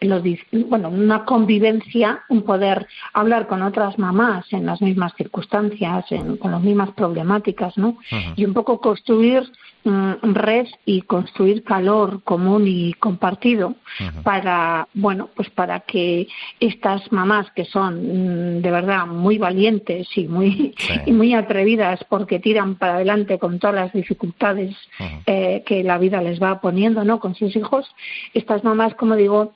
lo, 0.00 0.22
bueno, 0.68 0.88
una 0.88 1.24
convivencia, 1.24 2.22
un 2.28 2.42
poder 2.42 2.86
hablar 3.12 3.46
con 3.46 3.62
otras 3.62 3.98
mamás 3.98 4.50
en 4.52 4.66
las 4.66 4.80
mismas 4.80 5.12
circunstancias, 5.16 6.04
en, 6.10 6.36
con 6.36 6.50
las 6.52 6.62
mismas 6.62 6.90
problemáticas, 6.92 7.76
¿no? 7.76 7.88
Uh 7.88 7.94
-huh. 8.16 8.32
Y 8.36 8.44
un 8.44 8.54
poco 8.54 8.80
construir 8.80 9.42
mmm, 9.84 10.12
red 10.34 10.66
y 10.84 11.02
construir 11.02 11.62
calor 11.64 12.22
común 12.24 12.64
y 12.66 12.92
compartido 12.94 13.68
uh 13.68 13.74
-huh. 14.04 14.22
para, 14.22 14.88
bueno, 14.94 15.28
pues 15.34 15.48
para 15.50 15.80
que 15.80 16.28
estas 16.60 17.10
mamás 17.12 17.46
que 17.54 17.64
son 17.64 17.92
mmm, 17.96 18.62
de 18.62 18.70
verdad 18.70 19.06
muy 19.06 19.38
valientes 19.38 20.06
y 20.16 20.28
muy, 20.28 20.74
Sí. 20.78 20.94
y 21.06 21.12
muy 21.12 21.34
atrevidas 21.34 22.00
porque 22.08 22.38
tiran 22.38 22.74
para 22.76 22.94
adelante 22.96 23.38
con 23.38 23.58
todas 23.58 23.76
las 23.76 23.92
dificultades 23.92 24.76
Uh 24.98 25.02
-huh. 25.04 25.22
eh, 25.26 25.62
que 25.66 25.82
la 25.82 25.98
vida 25.98 26.20
les 26.22 26.38
va 26.40 26.60
poniendo, 26.60 27.04
¿no? 27.04 27.18
Con 27.20 27.34
sus 27.34 27.54
hijos, 27.56 27.86
estas 28.34 28.64
mamás, 28.64 28.94
como 28.94 29.16
digo, 29.16 29.52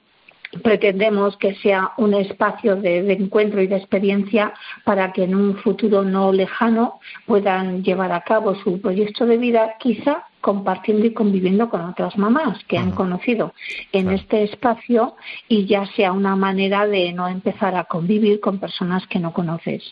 pretendemos 0.62 1.36
que 1.36 1.54
sea 1.56 1.92
un 1.96 2.14
espacio 2.14 2.76
de, 2.76 3.12
encuentro 3.12 3.60
y 3.60 3.66
de 3.66 3.76
experiencia 3.76 4.52
para 4.84 5.12
que 5.12 5.24
en 5.24 5.34
un 5.34 5.56
futuro 5.56 6.02
no 6.02 6.32
lejano 6.32 7.00
puedan 7.26 7.82
llevar 7.82 8.12
a 8.12 8.22
cabo 8.22 8.54
su 8.56 8.80
proyecto 8.80 9.26
de 9.26 9.38
vida, 9.38 9.74
quizá 9.78 10.24
compartiendo 10.44 11.06
y 11.06 11.14
conviviendo 11.14 11.70
con 11.70 11.80
otras 11.80 12.18
mamás 12.18 12.58
que 12.68 12.76
han 12.76 12.90
conocido 12.90 13.54
en 13.92 14.10
este 14.10 14.44
espacio 14.44 15.16
y 15.48 15.64
ya 15.64 15.86
sea 15.96 16.12
una 16.12 16.36
manera 16.36 16.86
de 16.86 17.14
no 17.14 17.28
empezar 17.28 17.74
a 17.76 17.84
convivir 17.84 18.40
con 18.40 18.58
personas 18.58 19.06
que 19.06 19.18
no 19.18 19.32
conoces. 19.32 19.82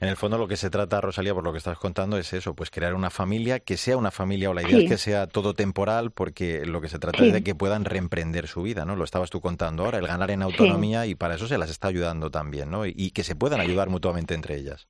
En 0.00 0.08
el 0.08 0.16
fondo 0.16 0.38
lo 0.38 0.46
que 0.46 0.56
se 0.56 0.70
trata, 0.70 1.00
Rosalía, 1.00 1.34
por 1.34 1.42
lo 1.42 1.50
que 1.50 1.58
estás 1.58 1.78
contando, 1.78 2.16
es 2.16 2.32
eso, 2.32 2.54
pues 2.54 2.70
crear 2.70 2.94
una 2.94 3.10
familia 3.10 3.58
que 3.58 3.76
sea 3.76 3.96
una 3.96 4.12
familia 4.12 4.50
o 4.50 4.54
la 4.54 4.62
idea 4.62 4.78
es 4.78 4.88
que 4.88 4.98
sea 4.98 5.26
todo 5.26 5.54
temporal 5.54 6.12
porque 6.12 6.64
lo 6.64 6.80
que 6.80 6.88
se 6.88 7.00
trata 7.00 7.24
es 7.24 7.32
de 7.32 7.42
que 7.42 7.56
puedan 7.56 7.84
reemprender 7.84 8.46
su 8.46 8.62
vida, 8.62 8.84
¿no? 8.84 8.94
Lo 8.94 9.02
estabas 9.02 9.30
tú 9.30 9.40
contando 9.40 9.84
ahora, 9.84 9.98
el 9.98 10.06
ganar 10.06 10.30
en 10.30 10.42
autonomía 10.42 11.06
y 11.06 11.16
para 11.16 11.34
eso 11.34 11.48
se 11.48 11.58
las 11.58 11.70
está 11.70 11.88
ayudando 11.88 12.30
también, 12.30 12.70
¿no? 12.70 12.86
Y 12.86 13.10
que 13.10 13.24
se 13.24 13.34
puedan 13.34 13.60
ayudar 13.60 13.88
mutuamente 13.88 14.34
entre 14.34 14.54
ellas. 14.58 14.86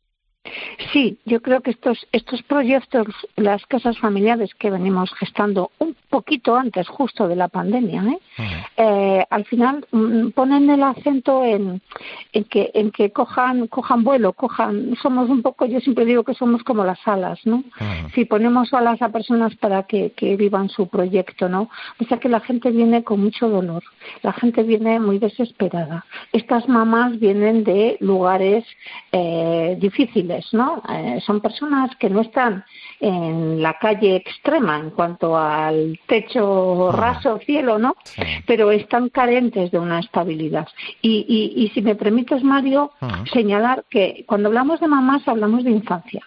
Sí, 0.93 1.19
yo 1.25 1.43
creo 1.43 1.61
que 1.61 1.73
estos, 1.73 2.07
estos 2.13 2.43
proyectos, 2.45 3.07
las 3.37 3.67
casas 3.67 3.99
familiares 3.99 4.55
que 4.55 4.71
venimos 4.71 5.13
gestando 5.15 5.73
un 5.79 5.97
poquito 6.09 6.55
antes 6.55 6.87
justo 6.89 7.27
de 7.27 7.35
la 7.35 7.49
pandemia, 7.49 8.05
¿eh? 8.05 8.19
eh 8.77 9.25
al 9.29 9.45
final 9.45 9.85
mm, 9.91 10.29
ponen 10.31 10.71
el 10.71 10.83
acento 10.85 11.45
en, 11.45 11.83
en, 12.33 12.45
que, 12.45 12.71
en 12.75 12.93
que 12.93 13.11
cojan, 13.11 13.67
cojan 13.67 14.05
vuelo, 14.05 14.33
cojan, 14.33 14.95
somos 15.03 15.29
un 15.29 15.43
poco, 15.43 15.67
yo 15.67 15.81
siempre 15.81 16.05
digo 16.05 16.23
que 16.23 16.35
somos 16.35 16.63
como 16.63 16.85
las 16.85 17.01
alas, 17.07 17.41
¿no? 17.45 17.65
Si 18.15 18.25
ponemos 18.25 18.73
alas 18.73 19.03
a 19.03 19.09
personas 19.09 19.57
para 19.57 19.83
que, 19.83 20.13
que 20.13 20.37
vivan 20.37 20.69
su 20.69 20.89
proyecto, 20.89 21.49
¿no? 21.49 21.69
O 22.01 22.05
sea 22.05 22.19
que 22.19 22.29
la 22.29 22.41
gente 22.41 22.71
viene 22.71 23.03
con 23.03 23.21
mucho 23.21 23.49
dolor, 23.49 23.83
la 24.23 24.33
gente 24.33 24.63
viene 24.63 25.01
muy 25.01 25.19
desesperada. 25.19 26.05
Estas 26.33 26.69
mamás 26.69 27.19
vienen 27.19 27.65
de 27.65 27.97
lugares 28.01 28.65
eh, 29.13 29.77
difíciles, 29.81 30.47
¿no? 30.53 30.68
Eh, 30.89 31.21
son 31.25 31.41
personas 31.41 31.95
que 31.97 32.11
no 32.11 32.21
están 32.21 32.65
en 33.01 33.63
la 33.63 33.75
calle 33.79 34.17
extrema 34.17 34.79
en 34.79 34.91
cuanto 34.91 35.37
al 35.37 35.99
techo 36.07 36.91
raso, 36.93 37.39
cielo, 37.45 37.79
¿no? 37.79 37.97
Pero 38.47 38.71
están 38.71 39.09
carentes 39.09 39.71
de 39.71 39.79
una 39.79 40.01
estabilidad. 40.01 40.69
Y, 41.03 41.55
y, 41.57 41.69
si 41.75 41.83
me 41.83 41.95
permites, 41.95 42.43
Mario, 42.43 42.93
señalar 43.33 43.85
que 43.89 44.25
cuando 44.27 44.49
hablamos 44.49 44.81
de 44.81 44.89
mamás 44.89 45.27
hablamos 45.27 45.65
de 45.65 45.71
infancia. 45.71 46.23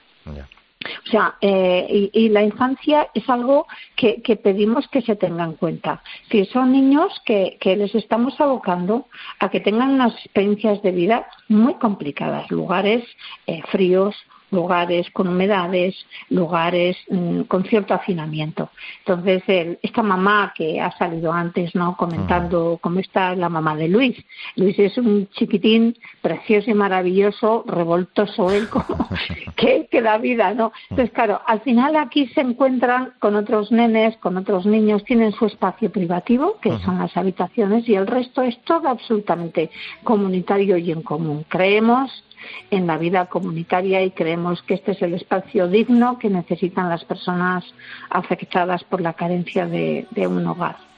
O 1.06 1.10
sea, 1.10 1.36
eh, 1.42 2.10
y, 2.14 2.30
la 2.30 2.44
infancia 2.44 3.10
es 3.14 3.30
algo 3.30 3.68
que, 3.96 4.22
pedimos 4.42 4.88
que 4.88 5.02
se 5.02 5.16
tenga 5.16 5.44
en 5.44 5.54
cuenta. 5.54 6.02
Si 6.32 6.46
son 6.46 6.72
niños 6.72 7.22
que, 7.26 7.58
que, 7.60 7.76
les 7.76 7.94
estamos 7.96 8.40
abocando 8.40 9.08
a 9.40 9.50
que 9.50 9.60
tengan 9.60 9.92
unas 9.92 10.14
experiencias 10.14 10.82
de 10.82 10.92
vida 10.92 11.28
muy 11.48 11.76
complicadas, 11.76 12.50
lugares 12.50 13.04
eh, 13.48 13.62
fríos, 13.72 14.16
lugares 14.52 15.10
con 15.12 15.28
humedades, 15.28 15.96
lugares 16.30 16.98
mm, 17.10 17.42
con 17.44 17.64
cierto 17.64 17.94
hacinamiento. 17.94 18.70
Entonces, 19.00 19.44
esta 19.82 20.04
mamá 20.04 20.54
que 20.56 20.80
ha 20.80 20.92
salido 20.98 21.32
antes, 21.32 21.74
¿no? 21.76 21.96
Comentando 21.98 22.78
cómo 22.82 23.00
está 23.00 23.36
la 23.36 23.50
mamá 23.50 23.76
de 23.76 23.88
Luis. 23.88 24.18
Luis 24.56 24.78
es 24.78 24.98
un 24.98 25.28
chiquitín 25.32 25.98
precioso 26.22 26.70
y 26.70 26.74
maravilloso, 26.74 27.64
revoltoso 27.68 28.52
él, 28.52 28.68
que, 29.56 29.88
que 29.90 30.02
da 30.02 30.18
vida, 30.18 30.54
¿no? 30.54 30.72
Entonces, 30.90 31.14
claro, 31.14 31.42
al 31.46 31.62
final 31.62 31.96
aquí 31.96 32.28
se 32.28 32.42
encuentran 32.42 33.14
con 33.20 33.36
otros 33.36 33.72
nenes, 33.72 34.18
con 34.18 34.38
otros 34.38 34.66
niños, 34.66 35.04
tienen 35.06 35.32
su 35.32 35.46
espacio 35.46 35.92
privativo, 35.92 36.58
que 36.62 36.78
son 36.80 37.00
las 37.00 37.16
habitaciones, 37.16 37.88
y 37.88 37.96
el 37.96 38.08
resto 38.08 38.42
es 38.42 38.62
todo 38.64 38.90
absolutamente 38.90 39.72
comunitario 40.04 40.78
y 40.78 40.92
en 40.92 41.02
común. 41.02 41.46
Creemos 41.48 42.24
en 42.70 42.88
la 42.88 42.98
vida 42.98 43.26
comunitaria 43.28 44.04
y 44.04 44.12
creemos 44.12 44.62
que 44.64 44.76
este 44.76 44.92
es 44.92 45.02
el 45.02 45.14
espacio 45.14 45.68
digno 45.68 46.18
que 46.18 46.30
necesitan 46.30 46.90
las 46.90 47.06
personas 47.06 47.64
afectadas 48.10 48.84
por 48.84 49.02
la 49.02 49.14
carencia 49.14 49.66
de, 49.66 50.08
un 50.28 50.46
hogar. 50.48 50.91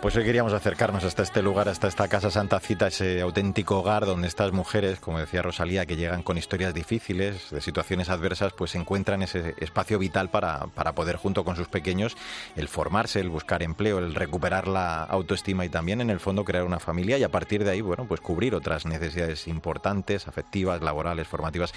Pues 0.00 0.16
hoy 0.16 0.24
queríamos 0.24 0.52
acercarnos 0.52 1.04
hasta 1.04 1.22
este 1.22 1.42
lugar, 1.42 1.68
hasta 1.68 1.88
esta 1.88 2.08
Casa 2.08 2.30
Santa 2.30 2.60
Cita, 2.60 2.88
ese 2.88 3.20
auténtico 3.20 3.78
hogar 3.78 4.06
donde 4.06 4.28
estas 4.28 4.52
mujeres, 4.52 5.00
como 5.00 5.18
decía 5.18 5.42
Rosalía, 5.42 5.86
que 5.86 5.96
llegan 5.96 6.22
con 6.22 6.38
historias 6.38 6.74
difíciles, 6.74 7.50
de 7.50 7.60
situaciones 7.60 8.08
adversas, 8.08 8.52
pues 8.52 8.74
encuentran 8.74 9.22
ese 9.22 9.54
espacio 9.58 9.98
vital 9.98 10.30
para, 10.30 10.66
para 10.68 10.94
poder, 10.94 11.16
junto 11.16 11.44
con 11.44 11.56
sus 11.56 11.68
pequeños, 11.68 12.16
el 12.56 12.68
formarse, 12.68 13.20
el 13.20 13.30
buscar 13.30 13.62
empleo, 13.62 13.98
el 13.98 14.14
recuperar 14.14 14.68
la 14.68 15.04
autoestima 15.04 15.64
y 15.64 15.68
también, 15.68 16.00
en 16.00 16.10
el 16.10 16.20
fondo, 16.20 16.44
crear 16.44 16.64
una 16.64 16.80
familia 16.80 17.18
y 17.18 17.22
a 17.22 17.30
partir 17.30 17.64
de 17.64 17.70
ahí, 17.70 17.80
bueno, 17.80 18.06
pues 18.06 18.20
cubrir 18.20 18.54
otras 18.54 18.86
necesidades 18.86 19.48
importantes, 19.48 20.28
afectivas, 20.28 20.82
laborales, 20.82 21.26
formativas. 21.26 21.72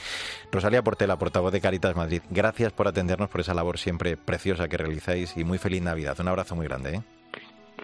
Rosalía 0.52 0.84
Portela, 0.84 1.18
portavoz 1.18 1.52
de 1.52 1.62
Caritas 1.62 1.96
Madrid, 1.96 2.22
gracias 2.30 2.74
por 2.74 2.88
atendernos, 2.88 3.30
por 3.30 3.42
esa 3.42 3.54
labor 3.54 3.78
siempre 3.78 4.18
preciosa 4.18 4.68
que 4.68 4.78
realizáis 4.78 5.36
y 5.38 5.44
muy 5.44 5.58
feliz 5.58 5.82
Navidad. 5.82 6.20
Un 6.20 6.28
abrazo 6.28 6.56
muy 6.56 6.68
grande. 6.68 6.96
¿eh? 6.96 7.17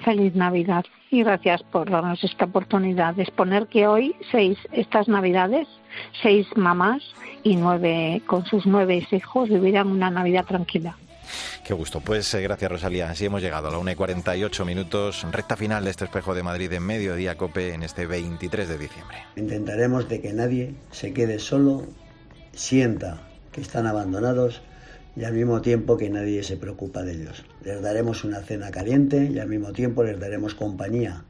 Feliz 0.04 0.36
Navidad 0.36 0.86
y 1.12 1.24
gracias 1.24 1.64
por 1.64 1.90
darnos 1.90 2.24
esta 2.24 2.46
oportunidad 2.46 3.16
de 3.16 3.24
exponer 3.24 3.68
que 3.68 3.88
hoy, 3.88 4.16
seis, 4.32 4.58
estas 4.72 5.08
Navidades, 5.08 5.68
seis 6.22 6.48
mamás 6.56 7.04
y 7.44 7.56
nueve, 7.56 8.22
con 8.26 8.46
sus 8.46 8.66
nueve 8.66 9.06
hijos, 9.12 9.50
vivirán 9.50 9.88
una 9.88 10.10
Navidad 10.10 10.46
tranquila. 10.46 10.98
Qué 11.64 11.74
gusto. 11.74 12.02
Pues 12.02 12.34
eh, 12.34 12.42
gracias, 12.42 12.72
Rosalía. 12.72 13.10
Así 13.10 13.26
hemos 13.26 13.42
llegado 13.42 13.70
a 13.70 13.72
la 13.72 13.78
1 13.78 13.92
y 13.92 13.96
48 13.96 14.66
minutos, 14.66 15.26
recta 15.32 15.56
final 15.56 15.86
de 15.86 15.92
este 15.92 16.06
espejo 16.06 16.36
de 16.36 16.44
Madrid 16.44 16.72
en 16.74 16.84
mediodía 16.84 17.38
COPE 17.38 17.74
en 17.74 17.84
este 17.84 18.06
23 18.06 18.68
de 18.68 18.78
diciembre. 18.78 19.18
Intentaremos 19.38 20.10
de 20.10 20.22
que 20.22 20.34
nadie 20.34 20.76
se 20.92 21.14
quede 21.14 21.40
solo, 21.40 21.86
sienta 22.52 23.22
que 23.52 23.62
están 23.62 23.88
abandonados 23.88 24.62
y 25.15 25.24
al 25.24 25.34
mismo 25.34 25.62
tiempo 25.62 25.98
que 25.98 26.10
nadie 26.10 26.43
se 26.43 26.58
preocupa 26.58 27.03
de 27.03 27.13
ellos. 27.13 27.43
Les 27.63 27.82
daremos 27.82 28.24
una 28.24 28.39
cena 28.41 28.72
caliente 28.72 29.29
y 29.32 29.39
al 29.39 29.48
mismo 29.48 29.72
tiempo 29.72 30.03
les 30.03 30.20
daremos 30.20 30.55
compañía 30.55 31.24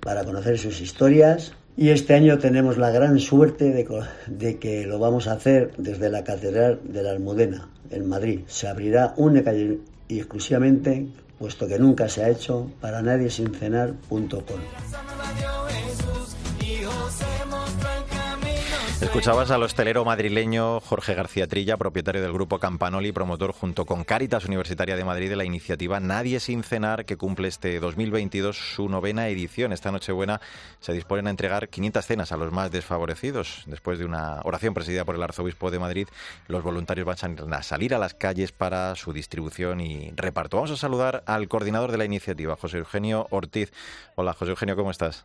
para 0.00 0.24
conocer 0.24 0.58
sus 0.58 0.80
historias. 0.80 1.52
Y 1.76 1.88
este 1.88 2.14
año 2.14 2.38
tenemos 2.38 2.78
la 2.78 2.90
gran 2.90 3.18
suerte 3.18 3.72
de, 3.72 4.58
que 4.58 4.86
lo 4.86 4.98
vamos 4.98 5.26
a 5.26 5.32
hacer 5.32 5.72
desde 5.76 6.08
la 6.08 6.22
Catedral 6.22 6.80
de 6.84 7.02
la 7.02 7.10
Almudena, 7.10 7.68
en 7.90 8.08
Madrid. 8.08 8.40
Se 8.46 8.68
abrirá 8.68 9.14
única 9.16 9.52
y 9.54 9.80
exclusivamente, 10.08 11.08
puesto 11.38 11.66
que 11.66 11.78
nunca 11.78 12.08
se 12.08 12.22
ha 12.22 12.28
hecho, 12.28 12.70
para 12.80 13.02
nadie 13.02 13.28
sin 13.28 13.52
cenar.com. 13.52 14.60
Escuchabas 19.14 19.52
al 19.52 19.62
hostelero 19.62 20.04
madrileño 20.04 20.80
Jorge 20.80 21.14
García 21.14 21.46
Trilla, 21.46 21.76
propietario 21.76 22.20
del 22.20 22.32
grupo 22.32 22.58
Campanoli, 22.58 23.12
promotor 23.12 23.52
junto 23.52 23.86
con 23.86 24.02
Cáritas 24.02 24.44
Universitaria 24.46 24.96
de 24.96 25.04
Madrid 25.04 25.30
de 25.30 25.36
la 25.36 25.44
iniciativa 25.44 26.00
Nadie 26.00 26.40
sin 26.40 26.64
cenar, 26.64 27.04
que 27.04 27.16
cumple 27.16 27.46
este 27.46 27.78
2022 27.78 28.74
su 28.74 28.88
novena 28.88 29.28
edición. 29.28 29.72
Esta 29.72 29.92
Nochebuena 29.92 30.40
se 30.80 30.92
disponen 30.92 31.28
a 31.28 31.30
entregar 31.30 31.68
500 31.68 32.04
cenas 32.04 32.32
a 32.32 32.36
los 32.36 32.50
más 32.50 32.72
desfavorecidos. 32.72 33.62
Después 33.66 34.00
de 34.00 34.04
una 34.04 34.40
oración 34.42 34.74
presidida 34.74 35.04
por 35.04 35.14
el 35.14 35.22
arzobispo 35.22 35.70
de 35.70 35.78
Madrid, 35.78 36.08
los 36.48 36.64
voluntarios 36.64 37.06
van 37.06 37.54
a 37.54 37.62
salir 37.62 37.94
a 37.94 37.98
las 37.98 38.14
calles 38.14 38.50
para 38.50 38.96
su 38.96 39.12
distribución 39.12 39.80
y 39.80 40.10
reparto. 40.16 40.56
Vamos 40.56 40.72
a 40.72 40.76
saludar 40.76 41.22
al 41.26 41.46
coordinador 41.46 41.92
de 41.92 41.98
la 41.98 42.04
iniciativa, 42.04 42.56
José 42.56 42.78
Eugenio 42.78 43.28
Ortiz. 43.30 43.72
Hola, 44.16 44.32
José 44.32 44.50
Eugenio, 44.50 44.74
¿cómo 44.74 44.90
estás? 44.90 45.24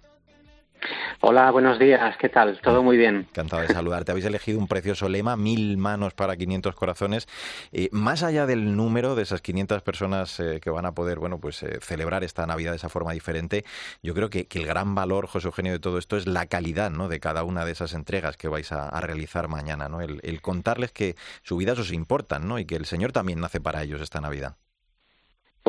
Hola, 1.22 1.52
buenos 1.52 1.78
días, 1.80 2.16
¿qué 2.18 2.30
tal? 2.30 2.60
Todo 2.62 2.82
muy 2.82 2.98
bien. 2.98 3.28
Encantado 3.30 3.62
de 3.62 3.68
saludarte. 3.68 4.12
Habéis 4.12 4.26
elegido 4.26 4.58
un 4.58 4.68
precioso 4.68 5.10
lema, 5.10 5.36
mil 5.36 5.78
manos 5.78 6.14
para 6.14 6.38
500 6.38 6.76
corazones. 6.76 7.28
Eh, 7.72 7.90
más 7.92 8.24
allá 8.24 8.46
del 8.46 8.76
número 8.76 9.16
de 9.16 9.24
esas 9.24 9.42
500 9.42 9.82
personas 9.82 10.40
eh, 10.40 10.60
que 10.62 10.70
van 10.70 10.86
a 10.86 10.94
poder, 10.94 11.20
bueno, 11.20 11.40
pues 11.40 11.62
eh, 11.64 11.80
celebrar 11.82 12.24
esta 12.24 12.48
Navidad 12.48 12.72
de 12.72 12.78
esa 12.78 12.90
forma 12.90 13.12
diferente, 13.12 13.66
yo 14.02 14.14
creo 14.14 14.30
que, 14.30 14.48
el 14.60 14.66
gran 14.66 14.94
valor, 14.94 15.28
José 15.28 15.48
Eugenio, 15.48 15.72
de 15.72 15.80
todo 15.80 15.98
esto 15.98 16.18
es 16.18 16.28
la 16.28 16.46
calidad, 16.46 16.92
¿no? 16.92 17.08
De 17.08 17.20
cada 17.20 17.44
una 17.44 17.64
de 17.64 17.72
esas 17.72 17.94
entregas 17.94 18.36
que 18.36 18.50
vais 18.50 18.72
a, 18.74 19.00
realizar 19.00 19.48
mañana, 19.48 19.88
¿no? 19.88 20.02
El, 20.02 20.20
el, 20.24 20.42
contarles 20.42 20.92
que 20.92 21.16
su 21.44 21.56
vida 21.56 21.74
os 21.74 21.94
importa, 21.94 22.40
¿no? 22.40 22.60
Y 22.60 22.66
que 22.66 22.76
el 22.76 22.86
Señor 22.86 23.14
también 23.14 23.40
nace 23.40 23.62
para 23.62 23.84
ellos 23.84 24.02
esta 24.02 24.20
Navidad. 24.20 24.58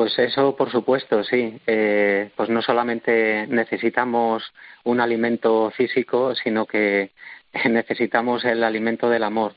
Pues 0.01 0.17
eso, 0.17 0.55
por 0.55 0.71
supuesto, 0.71 1.23
sí. 1.23 1.61
Eh, 1.67 2.31
pues 2.35 2.49
no 2.49 2.63
solamente 2.63 3.45
necesitamos 3.45 4.51
un 4.83 4.99
alimento 4.99 5.69
físico, 5.77 6.33
sino 6.33 6.65
que 6.65 7.11
necesitamos 7.69 8.43
el 8.43 8.63
alimento 8.63 9.11
del 9.11 9.21
amor. 9.21 9.53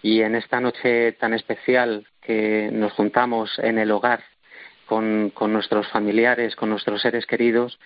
Y 0.00 0.22
en 0.22 0.34
esta 0.34 0.62
noche 0.62 1.12
tan 1.12 1.34
especial 1.34 2.06
que 2.22 2.70
nos 2.72 2.94
juntamos 2.94 3.58
en 3.58 3.76
el 3.76 3.90
hogar 3.90 4.24
con, 4.86 5.30
nuestros 5.48 5.86
familiares, 5.88 6.56
con 6.56 6.70
nuestros 6.70 7.02
seres 7.02 7.26
queridos, 7.26 7.78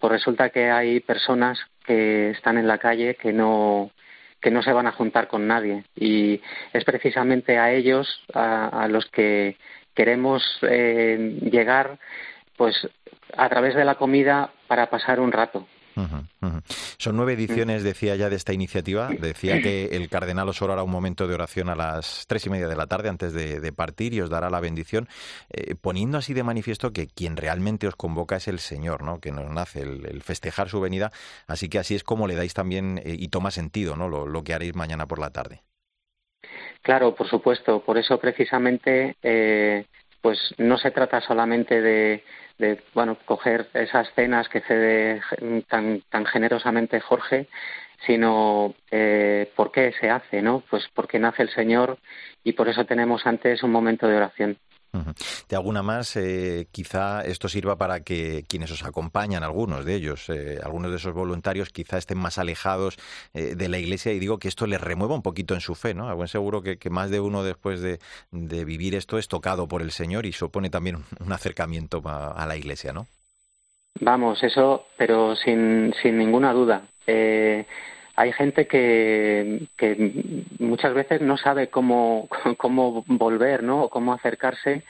pues 0.00 0.10
resulta 0.10 0.50
que 0.50 0.68
hay 0.68 0.98
personas 0.98 1.60
que 1.84 2.30
están 2.30 2.58
en 2.58 2.66
la 2.66 2.78
calle 2.78 3.14
que 3.14 3.32
no, 3.32 3.92
que 4.40 4.50
no 4.50 4.64
se 4.64 4.72
van 4.72 4.88
a 4.88 4.92
juntar 4.92 5.28
con 5.28 5.46
nadie. 5.46 5.84
Y 5.94 6.40
es 6.72 6.82
precisamente 6.82 7.56
a 7.56 7.72
ellos 7.72 8.24
a 8.34 8.88
los 8.88 9.06
que 9.06 9.56
queremos 9.94 10.42
eh, 10.62 11.38
llegar 11.50 11.98
pues 12.56 12.74
a 13.36 13.48
través 13.48 13.74
de 13.74 13.84
la 13.84 13.96
comida 13.96 14.50
para 14.68 14.90
pasar 14.90 15.20
un 15.20 15.32
rato 15.32 15.66
Son 16.98 17.16
nueve 17.16 17.34
ediciones, 17.34 17.82
decía 17.82 18.16
ya, 18.16 18.30
de 18.30 18.36
esta 18.36 18.52
iniciativa. 18.52 19.08
Decía 19.08 19.60
que 19.60 19.86
el 19.92 20.08
cardenal 20.08 20.48
os 20.48 20.60
hará 20.62 20.82
un 20.82 20.90
momento 20.90 21.26
de 21.26 21.34
oración 21.34 21.68
a 21.68 21.74
las 21.74 22.24
tres 22.26 22.46
y 22.46 22.50
media 22.50 22.68
de 22.68 22.76
la 22.76 22.86
tarde 22.86 23.08
antes 23.08 23.32
de, 23.32 23.72
partir 23.72 24.12
y 24.14 24.20
os 24.20 24.30
dará 24.30 24.50
la 24.50 24.60
bendición, 24.60 25.08
eh, 25.50 25.74
poniendo 25.74 26.18
así 26.18 26.34
de 26.34 26.42
manifiesto 26.42 26.92
que 26.92 27.06
quien 27.06 27.36
realmente 27.36 27.88
os 27.88 27.96
convoca 27.96 28.36
es 28.36 28.48
el 28.48 28.58
Señor, 28.58 29.02
¿no? 29.02 29.18
que 29.18 29.32
nos 29.32 29.50
nace 29.50 29.82
el, 29.82 30.22
festejar 30.22 30.68
su 30.68 30.80
venida. 30.80 31.10
Así 31.46 31.68
que 31.68 31.78
así 31.78 31.94
es 31.94 32.04
como 32.04 32.26
le 32.26 32.34
dais 32.34 32.54
también 32.54 32.98
eh, 32.98 33.16
y 33.18 33.28
toma 33.28 33.50
sentido 33.50 33.96
¿no? 33.96 34.08
lo, 34.08 34.44
que 34.44 34.54
haréis 34.54 34.74
mañana 34.74 35.06
por 35.06 35.18
la 35.18 35.30
tarde. 35.30 35.62
Claro, 36.82 37.14
por 37.14 37.28
supuesto. 37.28 37.80
Por 37.80 37.98
eso 37.98 38.18
precisamente, 38.18 39.16
eh, 39.22 39.84
pues 40.20 40.38
no 40.58 40.78
se 40.78 40.90
trata 40.90 41.20
solamente 41.20 41.80
de 41.80 42.24
de 42.58 42.80
bueno 42.94 43.18
coger 43.24 43.68
esas 43.74 44.08
cenas 44.14 44.48
que 44.48 44.60
cede 44.60 45.20
tan 45.68 46.02
tan 46.10 46.24
generosamente 46.26 47.00
Jorge 47.00 47.48
sino 48.06 48.74
eh, 48.90 49.50
por 49.56 49.72
qué 49.72 49.92
se 50.00 50.10
hace 50.10 50.42
no 50.42 50.62
pues 50.70 50.88
porque 50.94 51.18
nace 51.18 51.42
el 51.42 51.50
Señor 51.50 51.98
y 52.44 52.52
por 52.52 52.68
eso 52.68 52.84
tenemos 52.84 53.26
antes 53.26 53.62
un 53.62 53.72
momento 53.72 54.06
de 54.06 54.16
oración 54.16 54.58
de 55.48 55.56
alguna 55.56 55.82
más, 55.82 56.16
eh, 56.16 56.66
quizá 56.70 57.22
esto 57.22 57.48
sirva 57.48 57.76
para 57.76 58.00
que 58.00 58.44
quienes 58.46 58.70
os 58.70 58.84
acompañan, 58.84 59.42
algunos 59.42 59.84
de 59.84 59.94
ellos, 59.94 60.28
eh, 60.28 60.58
algunos 60.62 60.90
de 60.90 60.98
esos 60.98 61.14
voluntarios, 61.14 61.70
quizá 61.70 61.96
estén 61.98 62.18
más 62.18 62.38
alejados 62.38 62.98
eh, 63.32 63.54
de 63.54 63.68
la 63.68 63.78
Iglesia 63.78 64.12
y 64.12 64.18
digo 64.18 64.38
que 64.38 64.48
esto 64.48 64.66
les 64.66 64.80
remueva 64.80 65.14
un 65.14 65.22
poquito 65.22 65.54
en 65.54 65.60
su 65.60 65.74
fe, 65.74 65.94
¿no? 65.94 66.08
A 66.08 66.14
buen 66.14 66.28
seguro 66.28 66.62
que, 66.62 66.78
más 66.90 67.10
de 67.10 67.20
uno 67.20 67.42
después 67.42 67.80
de, 67.80 67.98
vivir 68.32 68.94
esto 68.94 69.18
es 69.18 69.28
tocado 69.28 69.66
por 69.66 69.82
el 69.82 69.92
Señor 69.92 70.26
y 70.26 70.32
supone 70.32 70.68
también 70.68 70.98
un 71.20 71.32
acercamiento 71.32 72.02
a, 72.04 72.44
la 72.46 72.56
Iglesia, 72.56 72.92
¿no? 72.92 73.06
Vamos, 74.00 74.42
eso, 74.42 74.86
pero 74.96 75.36
sin, 75.36 75.94
sin 76.02 76.18
ninguna 76.18 76.52
duda 76.52 76.82
hay 78.16 78.32
gente 78.32 78.66
que, 78.66 79.66
que 79.76 80.44
muchas 80.58 80.94
veces 80.94 81.20
no 81.20 81.36
sabe 81.36 81.68
cómo, 81.68 82.28
cómo 82.58 83.04
volver, 83.06 83.62
¿no? 83.62 83.84
O 83.84 83.88
cómo 83.88 84.12
acercarse 84.12 84.82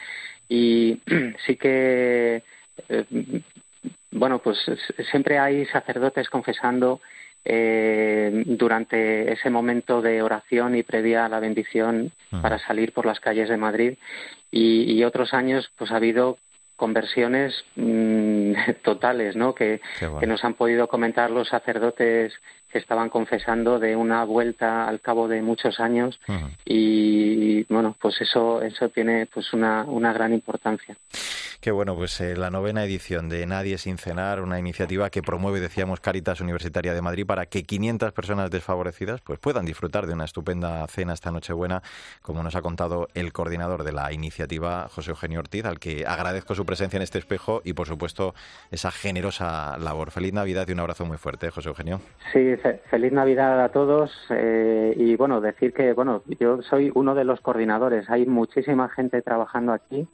y 0.49 1.00
sí 1.47 1.57
que, 1.57 2.43
eh, 2.88 3.05
bueno, 4.11 4.41
pues 4.41 4.59
siempre 5.11 5.38
hay 5.38 5.67
sacerdotes 5.67 6.29
confesando 6.29 7.00
eh, 7.45 8.45
durante 8.47 9.33
ese 9.33 9.50
momento 9.50 10.00
de 10.00 10.23
oración 10.23 10.76
y 10.76 10.83
previa 10.83 11.25
a 11.25 11.29
la 11.29 11.41
bendición 11.41 12.12
para 12.41 12.59
salir 12.59 12.93
por 12.93 13.05
las 13.05 13.19
calles 13.19 13.49
de 13.49 13.57
Madrid 13.57 13.95
y, 14.50 14.93
y 14.93 15.02
otros 15.05 15.35
años 15.35 15.71
pues 15.76 15.91
ha 15.91 15.97
habido 15.97 16.38
conversiones 16.83 17.64
mm, 17.76 18.55
totales, 18.83 19.37
¿no? 19.37 19.55
Que, 19.55 19.81
que, 19.99 20.26
nos 20.26 20.45
han 20.45 20.55
podido 20.55 20.88
comentar 20.88 21.31
los 21.31 21.49
sacerdotes 21.49 22.33
que 22.73 22.79
estaban 22.79 23.11
confesando 23.11 23.79
de 23.79 23.95
una 23.95 24.25
vuelta 24.25 24.88
al 24.88 25.00
cabo 25.00 25.29
de 25.29 25.43
muchos 25.43 25.79
años 25.79 26.19
y 26.64 27.64
bueno 27.64 27.95
pues 28.00 28.21
eso 28.21 28.62
eso 28.62 28.88
tiene 28.88 29.26
pues 29.26 29.52
una, 29.52 29.85
una 29.85 30.12
gran 30.12 30.33
importancia 30.33 30.97
Qué 31.62 31.71
bueno, 31.71 31.95
pues 31.95 32.21
eh, 32.21 32.35
la 32.37 32.50
novena 32.50 32.83
edición 32.83 33.28
de 33.28 33.47
Nadie 33.47 33.78
sin 33.78 33.97
cenar, 33.97 34.40
una 34.40 34.59
iniciativa 34.59 35.11
que 35.11 35.23
promueve, 35.23 35.61
decíamos, 35.61 36.00
Caritas 36.00 36.40
Universitaria 36.40 36.92
de 36.92 37.00
Madrid 37.00 37.25
para 37.25 37.47
que 37.47 37.62
500 37.62 38.11
personas 38.11 38.50
desfavorecidas 38.50 39.21
pues 39.21 39.38
puedan 39.38 39.64
disfrutar 39.64 40.09
de 40.09 40.14
una 40.14 40.25
estupenda 40.25 40.85
cena 40.88 41.12
esta 41.12 41.31
Nochebuena, 41.31 41.81
como 42.21 42.42
nos 42.42 42.57
ha 42.57 42.62
contado 42.62 43.07
el 43.14 43.33
coordinador 43.33 43.85
de 43.85 43.92
la 43.92 44.12
iniciativa, 44.12 44.88
José 44.88 45.11
Eugenio 45.11 45.38
Ortiz, 45.38 45.64
al 45.64 45.78
que 45.78 46.04
agradezco 46.04 46.57
su 46.57 46.66
presencia 46.66 46.97
en 46.97 47.04
este 47.04 47.21
espejo 47.21 47.62
y, 47.64 47.75
por 47.75 47.87
supuesto, 47.87 48.35
esa 48.73 48.90
generosa 48.90 49.78
labor. 49.78 50.11
Feliz 50.11 50.33
Navidad 50.33 50.66
y 50.66 50.73
un 50.73 50.81
abrazo 50.81 51.07
muy 51.07 51.16
fuerte, 51.16 51.49
José 51.50 51.69
Eugenio. 51.69 52.00
Sí, 52.33 52.57
feliz 52.90 53.12
Navidad 53.12 53.62
a 53.62 53.69
todos 53.69 54.11
eh, 54.31 54.95
y 54.97 55.14
bueno, 55.14 55.40
decir 55.40 55.73
que 55.73 55.92
bueno, 55.92 56.25
yo 56.40 56.61
soy 56.62 56.90
uno 56.97 57.14
de 57.14 57.23
los 57.23 57.40
coordinadores. 57.40 58.11
Hay 58.11 58.26
muchísima 58.26 58.88
gente 58.88 59.23
trabajando 59.23 59.73
aquí 59.73 60.09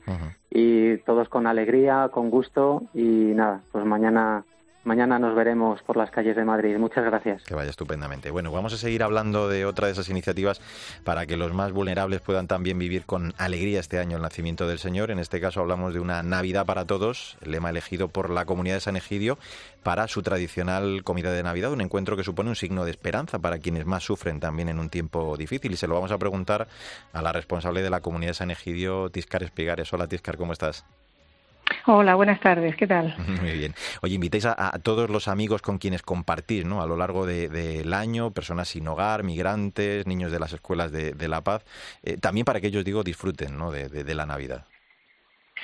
y 0.58 0.98
todos 0.98 1.28
con 1.28 1.46
alegría, 1.46 2.08
con 2.12 2.30
gusto 2.30 2.82
y 2.94 3.02
nada, 3.34 3.60
pues 3.72 3.84
mañana 3.84 4.44
Mañana 4.84 5.18
nos 5.18 5.34
veremos 5.34 5.82
por 5.82 5.96
las 5.96 6.10
calles 6.10 6.36
de 6.36 6.44
Madrid. 6.44 6.78
Muchas 6.78 7.04
gracias. 7.04 7.42
Que 7.42 7.54
vaya 7.54 7.68
estupendamente. 7.68 8.30
Bueno, 8.30 8.52
vamos 8.52 8.72
a 8.72 8.76
seguir 8.76 9.02
hablando 9.02 9.48
de 9.48 9.66
otra 9.66 9.86
de 9.86 9.92
esas 9.92 10.08
iniciativas 10.08 10.60
para 11.04 11.26
que 11.26 11.36
los 11.36 11.52
más 11.52 11.72
vulnerables 11.72 12.20
puedan 12.20 12.46
también 12.46 12.78
vivir 12.78 13.04
con 13.04 13.34
alegría 13.38 13.80
este 13.80 13.98
año 13.98 14.16
el 14.16 14.22
nacimiento 14.22 14.66
del 14.66 14.78
Señor. 14.78 15.10
En 15.10 15.18
este 15.18 15.40
caso 15.40 15.60
hablamos 15.60 15.94
de 15.94 16.00
una 16.00 16.22
Navidad 16.22 16.64
para 16.64 16.86
todos, 16.86 17.36
el 17.42 17.50
lema 17.50 17.70
elegido 17.70 18.08
por 18.08 18.30
la 18.30 18.46
comunidad 18.46 18.76
de 18.76 18.80
San 18.80 18.96
Egidio 18.96 19.38
para 19.82 20.08
su 20.08 20.22
tradicional 20.22 21.02
comida 21.04 21.32
de 21.32 21.42
Navidad, 21.42 21.72
un 21.72 21.80
encuentro 21.80 22.16
que 22.16 22.24
supone 22.24 22.50
un 22.50 22.56
signo 22.56 22.84
de 22.84 22.90
esperanza 22.90 23.38
para 23.40 23.58
quienes 23.58 23.84
más 23.84 24.04
sufren 24.04 24.40
también 24.40 24.68
en 24.68 24.78
un 24.78 24.90
tiempo 24.90 25.36
difícil. 25.36 25.72
Y 25.72 25.76
se 25.76 25.86
lo 25.86 25.94
vamos 25.94 26.12
a 26.12 26.18
preguntar 26.18 26.68
a 27.12 27.20
la 27.22 27.32
responsable 27.32 27.82
de 27.82 27.90
la 27.90 28.00
comunidad 28.00 28.30
de 28.30 28.34
San 28.34 28.50
Egidio, 28.50 29.10
Tiscar 29.10 29.42
Espigares. 29.42 29.92
Hola 29.92 30.06
Tiscar, 30.06 30.36
¿cómo 30.36 30.52
estás? 30.52 30.84
Hola, 31.86 32.14
buenas 32.14 32.40
tardes, 32.40 32.76
¿qué 32.76 32.86
tal? 32.86 33.14
Muy 33.40 33.52
bien. 33.52 33.74
Oye, 34.02 34.14
invitáis 34.14 34.46
a, 34.46 34.78
todos 34.82 35.10
los 35.10 35.28
amigos 35.28 35.62
con 35.62 35.78
quienes 35.78 36.02
compartís, 36.02 36.64
¿no? 36.64 36.82
A 36.82 36.86
lo 36.86 36.96
largo 36.96 37.26
del 37.26 37.92
año, 37.92 38.30
personas 38.30 38.68
sin 38.68 38.86
hogar, 38.88 39.22
migrantes, 39.22 40.06
niños 40.06 40.32
de 40.32 40.40
las 40.40 40.52
escuelas 40.52 40.92
de, 40.92 41.28
La 41.28 41.42
Paz, 41.42 41.64
eh, 42.02 42.16
también 42.16 42.44
para 42.44 42.60
que 42.60 42.68
ellos, 42.68 42.84
digo, 42.84 43.02
disfruten, 43.02 43.58
¿no? 43.58 43.70
de 43.70 44.14
la 44.14 44.26
Navidad. 44.26 44.64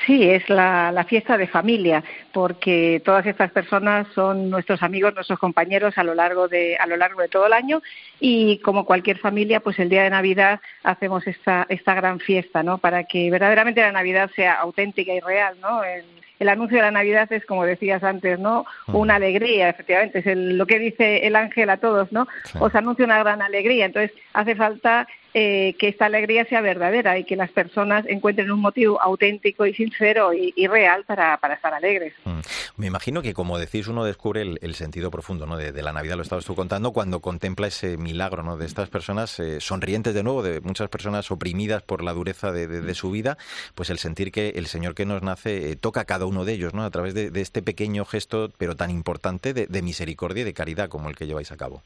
Sí, 0.06 0.28
es 0.28 0.48
la, 0.48 0.92
la, 0.92 1.04
fiesta 1.04 1.38
de 1.38 1.46
familia, 1.46 2.02
porque 2.32 3.00
todas 3.04 3.24
estas 3.26 3.50
personas 3.52 4.06
son 4.14 4.50
nuestros 4.50 4.82
amigos, 4.82 5.14
nuestros 5.14 5.38
compañeros 5.38 5.96
a 5.96 6.04
lo 6.04 6.14
largo 6.14 6.48
de 6.48 6.76
a 6.76 6.86
lo 6.86 6.96
largo 6.96 7.20
de 7.22 7.28
todo 7.28 7.46
el 7.46 7.52
año 7.52 7.80
y 8.20 8.58
como 8.58 8.84
cualquier 8.84 9.18
familia, 9.18 9.60
pues 9.60 9.78
el 9.78 9.88
día 9.88 10.02
de 10.02 10.10
Navidad 10.10 10.60
hacemos 10.82 11.26
esta 11.26 11.66
esta 11.68 11.94
gran 11.94 12.20
fiesta, 12.20 12.62
¿no? 12.62 12.78
Para 12.78 13.04
que 13.04 13.30
verdaderamente 13.30 13.80
la 13.80 13.92
Navidad 13.92 14.30
sea 14.34 14.54
auténtica 14.54 15.12
y 15.12 15.20
real, 15.20 15.56
¿no? 15.60 15.82
El, 15.84 16.04
el 16.40 16.48
anuncio 16.48 16.76
de 16.78 16.82
la 16.82 16.90
Navidad 16.90 17.32
es, 17.32 17.46
como 17.46 17.64
decías 17.64 18.02
antes, 18.02 18.38
¿no? 18.38 18.66
Una 18.88 19.14
alegría, 19.14 19.68
efectivamente, 19.68 20.18
es 20.18 20.36
lo 20.36 20.66
que 20.66 20.78
dice 20.78 21.26
el 21.26 21.36
ángel 21.36 21.70
a 21.70 21.78
todos, 21.78 22.10
¿no? 22.12 22.26
Os 22.58 22.74
anuncia 22.74 23.04
una 23.04 23.20
gran 23.20 23.40
alegría. 23.40 23.86
Entonces, 23.86 24.12
hace 24.32 24.56
falta 24.56 25.06
eh, 25.36 25.74
que 25.80 25.88
esta 25.88 26.06
alegría 26.06 26.44
sea 26.44 26.60
verdadera 26.60 27.18
y 27.18 27.24
que 27.24 27.34
las 27.34 27.50
personas 27.50 28.06
encuentren 28.08 28.52
un 28.52 28.60
motivo 28.60 29.02
auténtico 29.02 29.66
y 29.66 29.74
sincero 29.74 30.32
y, 30.32 30.52
real 30.68 31.04
para, 31.04 31.36
para, 31.38 31.54
estar 31.54 31.74
alegres. 31.74 32.14
Mm. 32.24 32.38
Me 32.76 32.86
imagino 32.86 33.20
que, 33.20 33.34
como 33.34 33.58
decís, 33.58 33.88
uno 33.88 34.04
descubre 34.04 34.42
el, 34.42 34.74
sentido 34.76 35.10
profundo 35.10 35.44
¿no? 35.44 35.56
de, 35.56 35.82
la 35.82 35.92
Navidad, 35.92 36.16
lo 36.16 36.22
estabas 36.22 36.44
tú 36.44 36.54
contando, 36.54 36.92
cuando 36.92 37.18
contempla 37.18 37.66
ese 37.66 37.96
milagro 37.96 38.44
¿no? 38.44 38.56
de 38.56 38.66
estas 38.66 38.88
personas 38.88 39.40
eh, 39.40 39.60
sonrientes 39.60 40.14
de 40.14 40.22
nuevo, 40.22 40.44
de 40.44 40.60
muchas 40.60 40.88
personas 40.88 41.28
oprimidas 41.32 41.82
por 41.82 42.04
la 42.04 42.12
dureza 42.12 42.52
de, 42.52 42.94
su 42.94 43.10
vida, 43.10 43.36
pues 43.74 43.90
el 43.90 43.98
sentir 43.98 44.30
que 44.30 44.50
el 44.50 44.66
Señor 44.66 44.94
que 44.94 45.04
nos 45.04 45.22
nace 45.22 45.72
eh, 45.72 45.76
toca 45.76 46.02
a 46.02 46.04
cada 46.04 46.26
uno 46.26 46.44
de 46.44 46.52
ellos, 46.52 46.74
¿no? 46.74 46.84
a 46.84 46.90
través 46.90 47.12
de, 47.12 47.32
este 47.40 47.60
pequeño 47.60 48.04
gesto, 48.04 48.52
pero 48.56 48.76
tan 48.76 48.90
importante 48.90 49.52
de 49.52 49.82
misericordia 49.82 50.42
y 50.42 50.44
de 50.44 50.54
caridad 50.54 50.88
como 50.88 51.08
el 51.08 51.16
que 51.16 51.26
lleváis 51.26 51.50
a 51.50 51.56
cabo. 51.56 51.82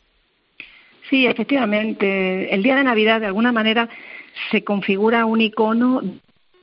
Sí, 1.09 1.27
efectivamente. 1.27 2.55
El 2.55 2.63
día 2.63 2.77
de 2.77 2.85
Navidad, 2.85 3.21
de 3.21 3.27
alguna 3.27 3.53
manera, 3.53 3.89
se 4.51 4.63
configura 4.65 5.25
un 5.25 5.41
icono 5.41 6.03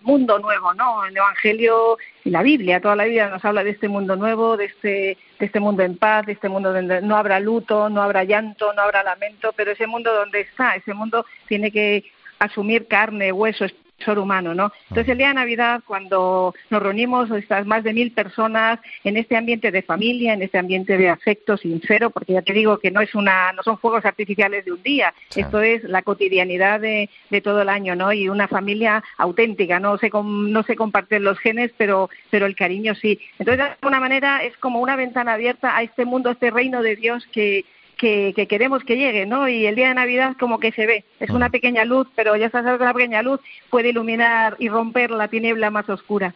mundo 0.06 0.38
nuevo, 0.40 0.74
¿no? 0.76 1.04
El 1.04 1.18
Evangelio 1.18 1.98
y 2.24 2.30
la 2.30 2.44
Biblia, 2.44 2.80
toda 2.80 2.96
la 2.96 3.06
Biblia 3.06 3.30
nos 3.30 3.44
habla 3.44 3.64
de 3.64 3.72
este 3.72 3.90
mundo 3.90 4.16
nuevo, 4.16 4.56
de 4.56 4.66
este, 4.66 5.18
de 5.40 5.46
este 5.46 5.60
mundo 5.60 5.82
en 5.82 5.98
paz, 5.98 6.28
de 6.28 6.34
este 6.34 6.48
mundo 6.48 6.72
donde 6.72 7.02
no 7.02 7.18
habrá 7.18 7.40
luto, 7.40 7.90
no 7.90 8.04
habrá 8.04 8.24
llanto, 8.24 8.72
no 8.74 8.84
habrá 8.84 9.04
lamento, 9.04 9.52
pero 9.56 9.72
ese 9.72 9.88
mundo 9.88 10.14
donde 10.14 10.42
está, 10.42 10.76
ese 10.76 10.94
mundo 10.94 11.26
tiene 11.48 11.72
que 11.72 12.06
asumir 12.38 12.88
carne, 12.88 13.32
hueso, 13.32 13.66
ser 14.04 14.20
humano, 14.20 14.54
¿no? 14.54 14.72
Entonces 14.90 15.10
el 15.10 15.18
día 15.18 15.30
de 15.30 15.36
Navidad, 15.36 15.82
cuando 15.86 16.54
nos 16.70 16.84
reunimos 16.84 17.32
estas 17.32 17.66
más 17.66 17.84
de 17.84 17.94
mil 17.94 18.12
personas 18.12 18.80
en 19.04 19.18
este 19.18 19.38
ambiente 19.38 19.72
de 19.72 19.82
familia, 19.82 20.34
en 20.34 20.42
este 20.42 20.58
ambiente 20.58 20.98
de 20.98 21.10
afecto 21.10 21.58
sincero, 21.58 22.10
porque 22.10 22.34
ya 22.34 22.42
te 22.42 22.54
digo 22.54 22.78
que 22.78 22.92
no 22.92 23.02
es 23.02 23.16
una, 23.16 23.54
no 23.54 23.64
son 23.64 23.78
fuegos 23.78 24.06
artificiales 24.06 24.66
de 24.66 24.74
un 24.74 24.84
día, 24.84 25.14
esto 25.36 25.62
es 25.62 25.84
la 25.84 26.02
cotidianidad 26.02 26.80
de, 26.80 27.10
de, 27.30 27.42
todo 27.42 27.62
el 27.62 27.70
año, 27.70 27.96
¿no? 27.96 28.12
Y 28.12 28.30
una 28.30 28.48
familia 28.48 29.04
auténtica, 29.18 29.80
no 29.80 29.98
se 29.98 30.10
no 30.10 30.64
se 30.64 30.76
comparten 30.76 31.24
los 31.24 31.40
genes, 31.40 31.72
pero 31.78 32.10
pero 32.30 32.46
el 32.46 32.56
cariño 32.56 32.96
sí. 32.96 33.20
Entonces 33.40 33.58
de 33.58 33.72
alguna 33.72 34.00
manera 34.00 34.44
es 34.44 34.56
como 34.58 34.80
una 34.80 34.96
ventana 34.96 35.34
abierta 35.34 35.76
a 35.76 35.84
este 35.84 36.06
mundo, 36.06 36.30
a 36.30 36.34
este 36.34 36.52
reino 36.52 36.82
de 36.82 36.96
Dios 36.96 37.26
que 37.32 37.66
que, 37.96 38.34
queremos 38.50 38.84
que 38.84 38.98
llegue, 38.98 39.26
¿no? 39.26 39.48
Y 39.48 39.66
el 39.66 39.76
día 39.76 39.90
de 39.90 39.96
Navidad 39.96 40.36
como 40.40 40.60
que 40.60 40.72
se 40.72 40.86
ve, 40.86 41.06
es 41.20 41.30
una 41.30 41.50
pequeña 41.50 41.86
luz, 41.86 42.08
pero 42.16 42.36
ya 42.36 42.50
sabes 42.50 42.78
que 42.78 42.84
una 42.84 42.94
pequeña 42.94 43.22
luz 43.22 43.40
puede 43.70 43.90
iluminar 43.90 44.56
y 44.60 44.70
romper 44.70 45.12
la 45.12 45.28
tiniebla 45.28 45.70
más 45.70 45.90
oscura. 45.90 46.34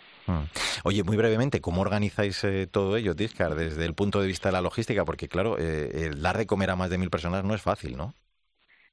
Oye, 0.84 1.04
muy 1.04 1.18
brevemente, 1.18 1.60
¿cómo 1.60 1.82
organizáis 1.82 2.44
eh, 2.44 2.68
todo 2.68 2.96
ello, 2.98 3.16
Tiscar, 3.16 3.56
desde 3.56 3.86
el 3.86 3.96
punto 3.96 4.22
de 4.22 4.28
vista 4.28 4.50
de 4.50 4.54
la 4.54 4.62
logística? 4.62 5.04
Porque, 5.04 5.28
claro, 5.28 5.58
eh, 5.60 6.12
dar 6.16 6.38
de 6.38 6.46
comer 6.46 6.70
a 6.70 6.76
más 6.76 6.90
de 6.90 7.00
mil 7.00 7.10
personas 7.10 7.44
no 7.44 7.56
es 7.56 7.62
fácil, 7.62 7.98
¿no? 7.98 8.14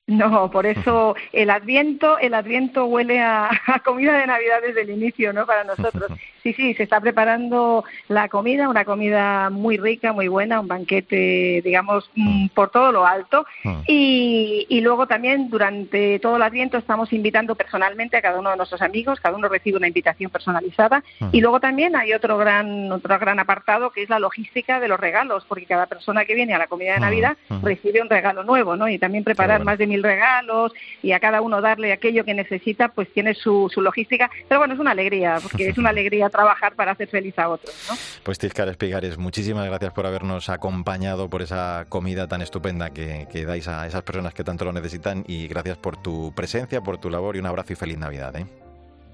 No, 0.06 0.50
por 0.52 0.66
eso 0.66 1.16
el 1.32 1.50
Adviento, 1.50 2.18
el 2.18 2.34
Adviento 2.34 2.86
huele 2.86 3.20
a, 3.22 3.50
comida 3.84 4.18
de 4.18 4.26
Navidad 4.26 4.60
desde 4.64 4.82
el 4.82 4.90
inicio, 4.90 5.32
¿no? 5.32 5.46
Para 5.46 5.64
nosotros. 5.64 6.10
Sí, 6.46 6.52
sí, 6.52 6.74
se 6.74 6.84
está 6.84 7.00
preparando 7.00 7.82
la 8.06 8.28
comida, 8.28 8.68
una 8.68 8.84
comida 8.84 9.50
muy 9.50 9.78
rica, 9.78 10.12
muy 10.12 10.28
buena, 10.28 10.60
un 10.60 10.68
banquete, 10.68 11.60
digamos, 11.64 12.08
mm, 12.14 12.50
por 12.54 12.70
todo 12.70 12.92
lo 12.92 13.04
alto. 13.04 13.44
Ah. 13.64 13.82
Y, 13.88 14.64
y 14.68 14.80
luego 14.80 15.08
también 15.08 15.50
durante 15.50 16.20
todo 16.20 16.36
el 16.36 16.42
Adviento 16.42 16.78
estamos 16.78 17.12
invitando 17.12 17.56
personalmente 17.56 18.16
a 18.16 18.22
cada 18.22 18.38
uno 18.38 18.50
de 18.50 18.58
nuestros 18.58 18.80
amigos, 18.80 19.18
cada 19.18 19.36
uno 19.36 19.48
recibe 19.48 19.78
una 19.78 19.88
invitación 19.88 20.30
personalizada. 20.30 21.02
Y 21.32 21.40
luego 21.40 21.58
también 21.58 21.96
hay 21.96 22.12
otro 22.12 22.38
gran, 22.38 22.92
otro 22.92 23.18
gran 23.18 23.40
apartado 23.40 23.90
que 23.90 24.04
es 24.04 24.08
la 24.08 24.20
logística 24.20 24.78
de 24.78 24.86
los 24.86 25.00
regalos, 25.00 25.44
porque 25.48 25.66
cada 25.66 25.86
persona 25.86 26.26
que 26.26 26.36
viene 26.36 26.54
a 26.54 26.58
la 26.58 26.68
comida 26.68 26.94
de 26.94 27.00
Navidad 27.00 27.36
recibe 27.60 28.00
un 28.00 28.08
regalo 28.08 28.44
nuevo, 28.44 28.76
¿no? 28.76 28.88
Y 28.88 29.00
también 29.00 29.24
preparar 29.24 29.64
más 29.64 29.78
de 29.78 29.88
regalos 30.02 30.72
y 31.02 31.12
a 31.12 31.20
cada 31.20 31.40
uno 31.40 31.60
darle 31.60 31.92
aquello 31.92 32.24
que 32.24 32.34
necesita, 32.34 32.88
pues 32.88 33.12
tiene 33.12 33.34
su, 33.34 33.70
su 33.72 33.80
logística. 33.80 34.30
Pero 34.48 34.60
bueno, 34.60 34.74
es 34.74 34.80
una 34.80 34.92
alegría, 34.92 35.38
porque 35.42 35.68
es 35.68 35.78
una 35.78 35.90
alegría 35.90 36.28
trabajar 36.30 36.74
para 36.74 36.92
hacer 36.92 37.08
feliz 37.08 37.38
a 37.38 37.48
otros. 37.48 37.74
¿no? 37.88 37.96
Pues 38.22 38.38
Tizcar 38.38 38.68
Espigares, 38.68 39.18
muchísimas 39.18 39.66
gracias 39.66 39.92
por 39.92 40.06
habernos 40.06 40.48
acompañado, 40.48 41.28
por 41.28 41.42
esa 41.42 41.86
comida 41.88 42.28
tan 42.28 42.42
estupenda 42.42 42.90
que, 42.90 43.26
que, 43.30 43.44
dais 43.44 43.68
a 43.68 43.86
esas 43.86 44.02
personas 44.02 44.34
que 44.34 44.44
tanto 44.44 44.64
lo 44.64 44.72
necesitan 44.72 45.24
y 45.26 45.48
gracias 45.48 45.76
por 45.78 46.00
tu 46.00 46.32
presencia, 46.34 46.80
por 46.80 46.98
tu 46.98 47.10
labor 47.10 47.36
y 47.36 47.38
un 47.38 47.46
abrazo 47.46 47.72
y 47.72 47.76
feliz 47.76 47.98
Navidad. 47.98 48.36
¿eh? 48.36 48.46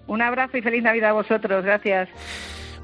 Un 0.07 0.23
abrazo 0.23 0.57
y 0.57 0.63
feliz 0.63 0.83
Navidad 0.83 1.11
a 1.11 1.15
vosotros. 1.15 1.65
Gracias. 1.65 2.09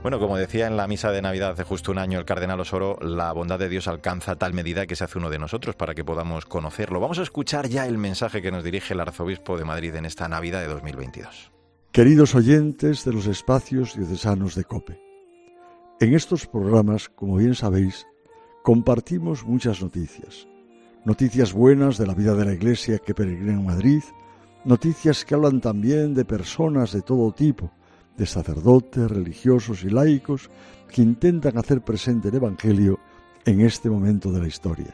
Bueno, 0.03 0.21
como 0.21 0.37
decía 0.37 0.69
en 0.69 0.77
la 0.77 0.87
misa 0.87 1.11
de 1.11 1.21
Navidad 1.21 1.51
hace 1.51 1.65
justo 1.65 1.91
un 1.91 1.99
año 1.99 2.21
el 2.21 2.25
cardenal 2.25 2.61
Osoro, 2.61 2.99
la 3.01 3.33
bondad 3.33 3.59
de 3.59 3.69
Dios 3.69 3.89
alcanza 3.89 4.37
tal 4.37 4.55
medida 4.55 4.87
que 4.87 4.95
se 4.95 5.03
hace 5.05 5.19
uno 5.19 5.29
de 5.29 5.41
nosotros 5.41 5.75
para 5.75 5.95
que 5.95 6.05
podamos 6.05 6.47
conocerlo. 6.47 7.01
Vamos 7.01 7.19
a 7.19 7.23
escuchar 7.23 7.69
ya 7.69 7.85
el 7.87 7.99
mensaje 7.99 8.41
que 8.41 8.53
nos 8.53 8.63
dirige 8.63 8.95
el 8.95 9.01
arzobispo 9.01 9.59
de 9.59 9.65
Madrid 9.65 9.95
en 9.97 10.05
esta 10.05 10.29
Navidad 10.29 10.61
de 10.61 10.69
2022. 10.69 11.51
Queridos 11.91 12.37
oyentes 12.37 13.05
de 13.05 13.13
los 13.13 13.27
espacios 13.27 13.97
diocesanos 13.97 14.55
de 14.55 14.65
COPE, 14.65 15.01
en 16.01 16.15
estos 16.15 16.47
programas, 16.47 17.09
como 17.09 17.37
bien 17.37 17.57
sabéis, 17.57 18.07
compartimos 18.63 19.45
muchas 19.45 19.83
noticias. 19.83 20.47
Noticias 21.05 21.53
buenas 21.53 21.99
de 21.99 22.07
la 22.07 22.15
vida 22.15 22.35
de 22.35 22.45
la 22.45 22.53
Iglesia 22.53 22.99
que 22.99 23.15
peregrina 23.15 23.55
en 23.55 23.67
Madrid, 23.67 24.03
noticias 24.65 25.25
que 25.25 25.35
hablan 25.35 25.61
también 25.61 26.15
de 26.15 26.25
personas 26.25 26.93
de 26.93 27.03
todo 27.03 27.33
tipo, 27.33 27.73
de 28.19 28.27
sacerdotes, 28.27 29.09
religiosos 29.09 29.85
y 29.85 29.91
laicos 29.91 30.51
que 30.93 31.03
intentan 31.03 31.57
hacer 31.57 31.81
presente 31.81 32.29
el 32.29 32.35
Evangelio 32.35 32.99
en 33.45 33.61
este 33.61 33.89
momento 33.89 34.33
de 34.33 34.41
la 34.41 34.49
historia. 34.49 34.93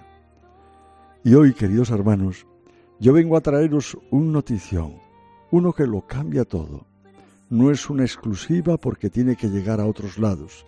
Y 1.24 1.34
hoy, 1.34 1.54
queridos 1.54 1.90
hermanos, 1.90 2.46
yo 3.00 3.14
vengo 3.14 3.36
a 3.36 3.40
traeros 3.40 3.96
un 4.10 4.30
notición, 4.30 4.96
uno 5.50 5.72
que 5.72 5.86
lo 5.86 6.06
cambia 6.06 6.44
todo. 6.44 6.86
No 7.48 7.70
es 7.70 7.88
una 7.88 8.04
exclusiva 8.04 8.76
porque 8.76 9.08
tiene 9.08 9.36
que 9.36 9.48
llegar 9.48 9.80
a 9.80 9.86
otros 9.86 10.18
lados. 10.18 10.66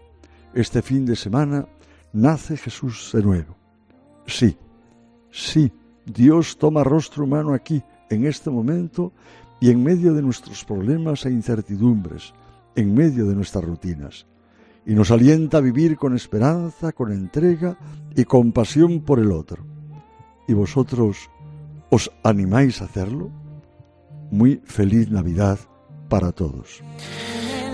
Este 0.55 0.81
fin 0.81 1.05
de 1.05 1.15
semana 1.15 1.67
nace 2.13 2.57
Jesús 2.57 3.11
de 3.13 3.23
nuevo. 3.23 3.55
Sí, 4.27 4.57
sí, 5.31 5.71
Dios 6.07 6.57
toma 6.57 6.85
rostro 6.85 7.25
humano 7.25 7.53
aquí, 7.53 7.83
en 8.09 8.25
este 8.25 8.49
momento, 8.49 9.13
y 9.61 9.71
en 9.71 9.83
medio 9.83 10.15
de 10.15 10.23
nuestros 10.23 10.65
problemas 10.65 11.27
e 11.27 11.31
incertidumbres, 11.31 12.33
en 12.77 12.95
medio 12.95 13.27
de 13.27 13.35
nuestras 13.35 13.65
rutinas 13.65 14.27
y 14.87 14.95
nos 14.95 15.11
alienta 15.11 15.59
a 15.59 15.61
vivir 15.61 15.97
con 15.97 16.15
esperanza, 16.15 16.93
con 16.93 17.11
entrega 17.13 17.77
y 18.15 18.25
compasión 18.25 19.01
por 19.01 19.19
el 19.19 19.33
otro. 19.33 19.67
¿Y 20.47 20.55
vosotros 20.55 21.29
os 21.91 22.13
animáis 22.23 22.81
a 22.81 22.85
hacerlo? 22.85 23.31
Muy 24.31 24.63
feliz 24.65 25.11
Navidad 25.11 25.59
para 26.09 26.31
todos. 26.31 26.83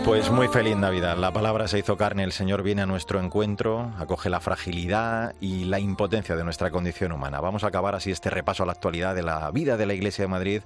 Pues 0.05 0.33
muy 0.33 0.49
feliz 0.49 0.77
Navidad. 0.77 1.17
La 1.17 1.33
palabra 1.33 1.69
se 1.69 1.79
hizo 1.79 1.97
carne, 1.97 2.25
el 2.25 2.33
Señor 2.33 2.65
viene 2.65 2.83
a 2.83 2.87
nuestro 2.87 3.21
encuentro, 3.21 3.93
acoge 3.99 4.29
la 4.31 4.41
fragilidad 4.41 5.35
y 5.41 5.65
la 5.65 5.79
impotencia 5.79 6.35
de 6.35 6.43
nuestra 6.43 6.73
condición 6.73 7.13
humana. 7.13 7.41
Vamos 7.41 7.63
a 7.63 7.69
acabar 7.69 7.95
así 7.95 8.11
este 8.11 8.29
repaso 8.29 8.65
a 8.65 8.67
la 8.67 8.73
actualidad 8.73 9.15
de 9.15 9.23
la 9.23 9.49
vida 9.53 9.77
de 9.77 9.87
la 9.87 9.95
Iglesia 9.95 10.25
de 10.25 10.29
Madrid. 10.29 10.63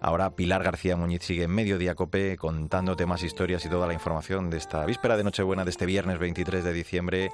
Ahora 0.00 0.30
Pilar 0.30 0.64
García 0.64 0.96
Muñiz 0.96 1.22
sigue 1.22 1.44
en 1.44 1.52
medio 1.52 1.78
día 1.78 1.94
cope 1.94 2.36
contándote 2.36 3.06
más 3.06 3.22
historias 3.22 3.64
y 3.64 3.68
toda 3.68 3.86
la 3.86 3.94
información 3.94 4.50
de 4.50 4.58
esta 4.58 4.84
víspera 4.84 5.16
de 5.16 5.24
Nochebuena 5.24 5.64
de 5.64 5.70
este 5.70 5.86
viernes 5.86 6.18
23 6.18 6.64
de 6.64 6.72
diciembre. 6.72 7.30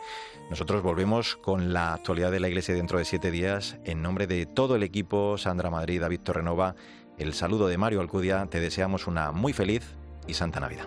Nosotros 0.51 0.83
volvemos 0.83 1.37
con 1.37 1.73
la 1.73 1.95
actualidad 1.95 2.31
de 2.31 2.41
la 2.41 2.49
Iglesia 2.49 2.75
dentro 2.75 2.99
de 2.99 3.07
siete 3.07 3.31
días. 3.31 3.79
En 3.85 4.03
nombre 4.03 4.27
de 4.27 4.45
todo 4.45 4.77
el 4.77 4.83
equipo, 4.83 5.39
Sandra 5.39 5.71
Madrid, 5.71 6.03
David 6.03 6.21
Torrenova, 6.21 6.77
el 7.17 7.33
saludo 7.33 7.69
de 7.69 7.79
Mario 7.79 8.01
Alcudia, 8.03 8.47
te 8.51 8.61
deseamos 8.61 9.07
una 9.07 9.33
muy 9.33 9.55
feliz 9.55 9.97
y 10.27 10.35
santa 10.35 10.61
Navidad. 10.61 10.87